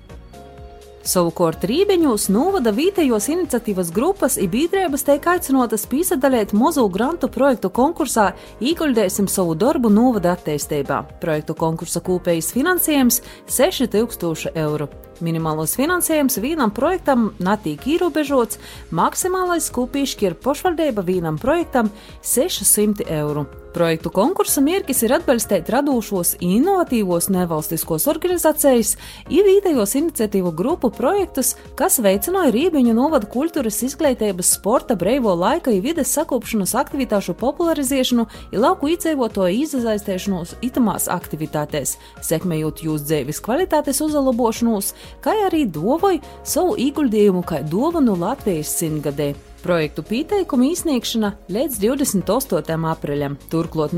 Savukārt 1.10 1.64
Rībeņos 1.66 2.28
novada 2.30 2.70
vietējos 2.70 3.24
iniciatīvas 3.32 3.88
grupas 3.90 4.36
ir 4.38 4.46
biedrības 4.52 5.02
tiek 5.08 5.24
aicinātas 5.32 5.82
piesaistīt 5.90 6.52
mazu 6.54 6.84
grantu 6.92 7.26
projektu 7.34 7.66
konkursā 7.74 8.28
Īguldēsim 8.62 9.26
savu 9.26 9.56
darbu 9.58 9.90
novada 9.90 10.36
attīstībā. 10.36 11.00
Projektu 11.18 11.56
konkursa 11.58 11.98
kopējais 12.06 12.52
finansējums- 12.54 13.22
6000 13.56 14.52
eiro. 14.54 14.86
Minimālos 15.20 15.74
finansējums 15.74 16.38
vienam 16.40 16.70
projektam 16.70 17.32
netiek 17.40 17.80
ierobežots, 17.80 18.60
maksimālais 18.92 19.66
kopīšķi 19.74 20.22
ir 20.30 20.34
pašvaldība 20.34 21.02
vienam 21.02 21.38
projektam- 21.38 21.90
600 22.22 23.02
eiro. 23.10 23.46
Projektu 23.70 24.10
konkursa 24.10 24.58
mērķis 24.66 25.04
ir 25.06 25.12
atbalstīt 25.14 25.68
radošos, 25.70 26.32
inovatīvos 26.42 27.28
nevalstiskos 27.30 28.08
organizācijas, 28.10 28.96
ievītējos 29.30 29.92
iniciatīvu 30.00 30.50
grupu 30.58 30.90
projektus, 30.90 31.52
kas 31.78 32.00
veicināja 32.02 32.50
Rībiņu 32.56 32.94
novada 32.98 33.28
kultūras 33.30 33.78
izglītības, 33.86 34.50
sporta, 34.56 34.96
brīvo 34.98 35.36
laika 35.38 35.70
un 35.70 35.84
vides 35.84 36.10
sakopšanas 36.16 36.74
aktivitāšu 36.82 37.36
popularizēšanu, 37.38 38.24
ir 38.50 38.64
lauku 38.64 38.90
iedzīvotāju 38.90 39.62
izasaistēšanos 39.62 40.56
itamās 40.66 41.06
aktivitātēs, 41.14 41.94
sekmējot 42.26 42.82
jūsu 42.88 43.06
dzīves 43.06 43.38
kvalitātes 43.46 44.02
uzlabošanos, 44.02 44.90
kā 45.22 45.36
arī 45.46 45.62
dovoju 45.70 46.18
savu 46.42 46.74
ieguldījumu 46.88 47.46
kā 47.46 47.62
dāvanu 47.70 48.18
Latvijas 48.18 48.74
simtgadē. 48.82 49.30
Projektu 49.60 50.00
pieteikumu 50.02 50.70
izsniegšana 50.72 51.34
līdz 51.52 51.74
28. 51.82 52.86
aprīļam. 52.92 53.34
Turklāt 53.52 53.92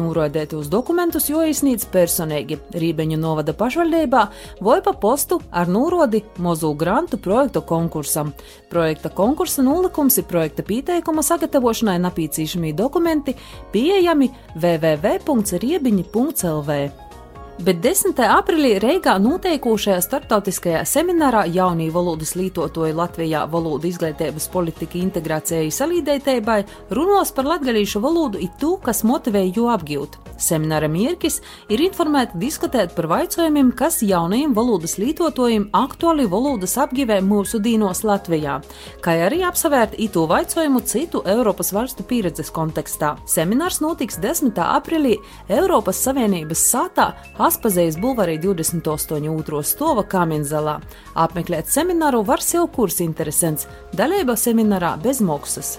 uz 0.59 0.68
dokumentus, 0.68 1.29
jo 1.31 1.42
izsniedz 1.46 1.85
personīgi 1.87 2.59
Rībeņu 2.75 3.18
novada 3.20 3.53
pašvaldībā 3.55 4.27
vai 4.61 4.81
pa 4.83 4.92
postu 4.92 5.40
ar 5.51 5.68
norodi 5.68 6.22
Mozu 6.38 6.75
grantu 6.75 7.16
projektu 7.16 7.62
konkursam. 7.62 8.33
Projekta 8.70 9.09
konkursa 9.09 9.62
nolikums 9.62 10.18
ir 10.18 10.25
projekta 10.25 10.62
pieteikuma 10.66 11.22
sagatavošanai 11.22 11.98
napīcīšamie 12.03 12.75
dokumenti 12.75 13.35
pieejami 13.72 14.31
www.riebiņi.lv 14.57 17.12
bet 17.61 17.83
10. 17.85 18.17
aprīlī 18.17 18.79
Reigā 18.81 19.19
noteikošajā 19.21 19.99
starptautiskajā 20.03 20.83
seminārā 20.88 21.45
Jaunī 21.53 21.91
valodas 21.93 22.33
lietotoju 22.38 22.97
Latvijā 22.97 23.45
valodu 23.51 23.91
izglītības 23.91 24.49
politika 24.53 24.99
integrācijai 24.99 25.69
salīdētībai 25.75 26.59
runos 26.97 27.33
par 27.37 27.51
latgalīšu 27.53 28.01
valodu 28.03 28.41
it 28.41 28.57
to, 28.61 28.79
kas 28.83 29.05
motivē 29.05 29.45
jo 29.53 29.69
apgūt. 29.73 30.17
Semināra 30.43 30.88
mērķis 30.91 31.38
ir 31.71 31.83
informēt, 31.85 32.33
diskutēt 32.41 32.97
par 32.97 33.07
jautājumiem, 33.12 33.71
kas 33.79 34.01
jaunajiem 34.03 34.55
valodas 34.57 34.97
lietotājiem 34.99 35.69
aktuāli 35.77 36.27
valodas 36.31 36.75
apguvē 36.83 37.21
mūsu 37.23 37.61
dīnos 37.62 38.03
Latvijā, 38.09 38.59
kā 39.05 39.17
arī 39.29 39.43
apsvērt 39.47 39.95
itu 40.03 40.25
jautājumu 40.27 40.83
citu 40.88 41.23
Eiropas 41.29 41.71
valstu 41.77 42.03
pieredzes 42.09 42.51
kontekstā. 42.55 43.15
Seminārs 43.29 43.83
notiks 43.85 44.19
10. 44.23 44.57
aprīlī 44.57 45.19
Eiropas 45.53 46.01
Savienības 46.03 46.65
sātā 46.73 47.12
Aspazējas 47.42 47.96
bulvārī 47.98 48.37
28. 48.38 49.26
otro 49.33 49.62
stova 49.66 50.05
Kamienzelā. 50.07 50.76
Apmeklēt 51.18 51.66
semināru 51.72 52.20
var 52.28 52.44
sev 52.44 52.68
kurs 52.76 53.00
interesants, 53.02 53.66
dalība 53.98 54.38
seminārā 54.38 54.94
bez 55.02 55.18
maksas 55.24 55.78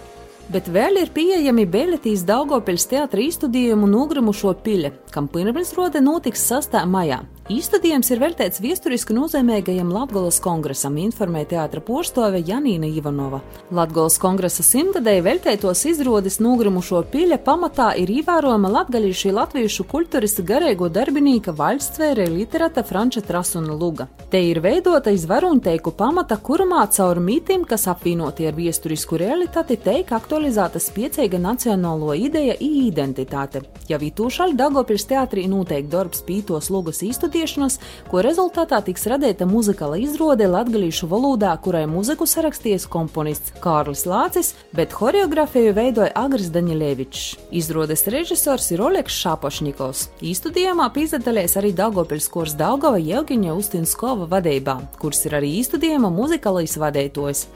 bet 0.52 0.68
vēl 0.68 1.00
ir 1.02 1.12
pieejami 1.14 1.66
Beļģijas 1.70 2.26
Daugopils 2.28 2.88
teātra 2.92 3.24
izstudējumu 3.24 3.88
nogrimušo 3.90 4.54
pile, 4.66 4.94
kam 5.14 5.30
pirmsrode 5.32 6.02
notiks 6.04 6.44
6. 6.52 6.82
maijā. 6.90 7.22
Īstudījums 7.52 8.08
ir 8.08 8.22
veltīts 8.22 8.62
vēsturiski 8.64 9.12
nozīmīgajam 9.18 9.90
Latvijas 9.92 10.38
kongresam, 10.40 10.96
informēja 10.96 11.50
teātra 11.50 11.82
porcelāne 11.84 12.40
Janīna 12.40 12.88
Ivanova. 12.88 13.42
Latvijas 13.68 14.16
kongresa 14.22 14.64
simtgadēji 14.64 15.26
veltītos 15.26 15.82
izrādes 15.90 16.40
nogrimušo 16.40 17.02
pīļa 17.12 17.42
pamatā 17.44 17.90
ir 18.00 18.14
ievērojama 18.16 18.72
latgaļīšu 18.78 19.34
latviešu 19.36 19.84
kultūristu 19.92 20.46
garīgo 20.48 20.88
darbinīka 20.88 21.52
valstsvēre 21.58 22.30
literāta 22.32 22.86
Franča 22.88 23.26
Trasuna 23.28 23.76
Luga. 23.76 24.08
Te 24.32 24.40
ir 24.40 24.62
veidota 24.64 25.12
iz 25.12 25.28
varuņteiku 25.28 25.92
pamata, 26.00 26.40
kurumā 26.40 26.86
caur 26.96 27.20
mītīm, 27.20 27.68
kas 27.68 27.90
apvienoti 27.92 28.48
ar 28.48 28.56
vēsturisku 28.56 29.20
realitāti, 29.20 29.76
teik 29.84 30.16
aktualizēta 30.16 30.80
spiecīga 30.80 31.44
nacionālo 31.44 32.16
ideja 32.16 32.56
i 32.56 32.72
identitāte. 32.88 33.66
Jau 33.92 34.00
itūšaļ 34.00 34.56
Dagopils 34.64 35.10
teātrī 35.12 35.44
noteikti 35.52 35.92
darbs 35.92 36.24
pītos 36.24 36.72
lugas 36.72 37.04
īstudījums 37.04 37.33
studēšanas, 37.34 37.80
ko 38.10 38.22
rezultātā 38.22 38.80
tiks 38.86 39.08
radīta 39.10 39.48
muzikāla 39.50 39.98
izrāde 40.02 40.46
latviešu 40.48 41.08
valodā, 41.10 41.54
kurai 41.58 41.86
muziku 41.90 42.28
sarakstījis 42.30 42.86
komponists 42.92 43.54
Kārlis 43.64 44.06
Lācis, 44.06 44.54
bet 44.76 44.94
choreogrāfiju 44.94 45.74
veidoja 45.74 46.12
Agris 46.16 46.52
Daņļevičs. 46.54 47.50
Izrādes 47.52 48.06
režisors 48.14 48.70
ir 48.72 48.84
Oleks 48.86 49.18
Šapošņikovs. 49.24 50.06
Īstudījumā 50.22 50.90
piedalījās 50.94 51.58
arī 51.58 51.74
Daugopils 51.74 52.30
kurs 52.30 52.54
Daugava 52.60 53.02
Jevgiņa 53.02 53.56
Ustinskova 53.58 54.30
vadībā, 54.30 54.78
kurs 55.02 55.26
ir 55.26 55.40
arī 55.40 55.56
īstudījuma 55.62 56.12
muzikālais 56.14 56.78
vadītājs. 56.78 57.48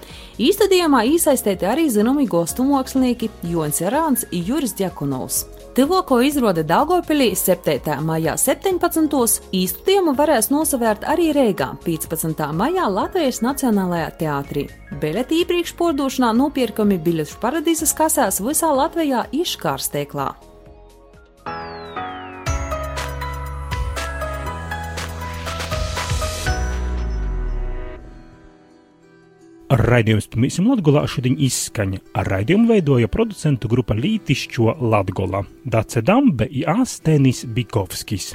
Īstudījumā 0.42 1.06
iesaistīti 1.14 1.70
arī 1.70 1.88
zināmi 1.94 2.26
gostu 2.30 2.66
mākslinieki 2.66 3.30
Jons 3.52 3.84
Rāns 3.86 4.26
un 4.32 4.44
Juris 4.48 4.74
Djakunovs. 4.78 5.46
Tuvāko 5.78 6.16
izrāde 6.26 6.64
Daugopilī 6.66 7.28
7. 7.38 8.00
maijā 8.02 8.32
17. 8.42 9.12
īstudījumu 9.54 10.16
varēs 10.18 10.50
nosavērt 10.50 11.06
arī 11.06 11.28
Rīgā 11.38 11.68
15. 11.84 12.42
maijā 12.58 12.88
Latvijas 12.90 13.44
Nacionālajā 13.46 14.10
teātrī. 14.24 14.66
Biļeti 14.98 15.44
iepriekš 15.44 15.76
pārdošanā 15.78 16.34
nopirkami 16.42 16.98
biļešu 16.98 17.38
paradīzes 17.46 17.94
kasēs 17.94 18.42
visā 18.42 18.74
Latvijā 18.74 19.28
izkārsteiklā. 19.30 20.32
Raidījums 29.68 30.30
Pamīsim 30.32 30.70
Latgolā 30.72 31.02
šodien 31.12 31.34
izskaņa. 31.44 31.98
Ar 32.16 32.30
raidījumu 32.32 32.70
veidoja 32.72 33.10
producentu 33.12 33.68
grupa 33.68 33.98
Lītišķo 33.98 34.78
Latgola, 34.80 35.42
Dace 35.68 36.00
Dambe 36.08 36.48
i 36.48 36.64
Āstenis 36.64 37.44
Bikovskis. 37.52 38.30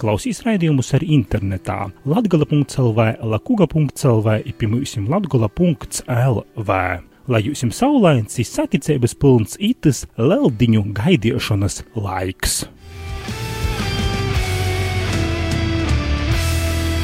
Klausīs 0.00 0.40
raidījumus 0.46 0.94
arī 0.96 1.10
internetā 1.18 1.90
latgala.lv, 2.08 3.04
lakuga.lv 3.20 4.38
i 4.48 4.56
pamīsim 4.56 5.10
latgola.lv. 5.12 6.80
Lai 7.28 7.42
jums 7.44 7.68
saulains, 7.76 8.40
saticības 8.48 9.12
pilns 9.20 9.60
itis 9.60 10.06
leldiņu 10.16 10.86
gaidīšanas 10.96 11.82
laiks. 12.00 12.62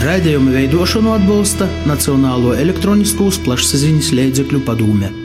Raidījumu 0.04 0.52
veidošanu 0.52 1.14
atbalsta 1.14 1.64
Nacionālo 1.88 2.52
elektroniskos 2.60 3.38
plašsaziņas 3.46 4.12
līdzekļu 4.18 4.64
padome. 4.66 5.23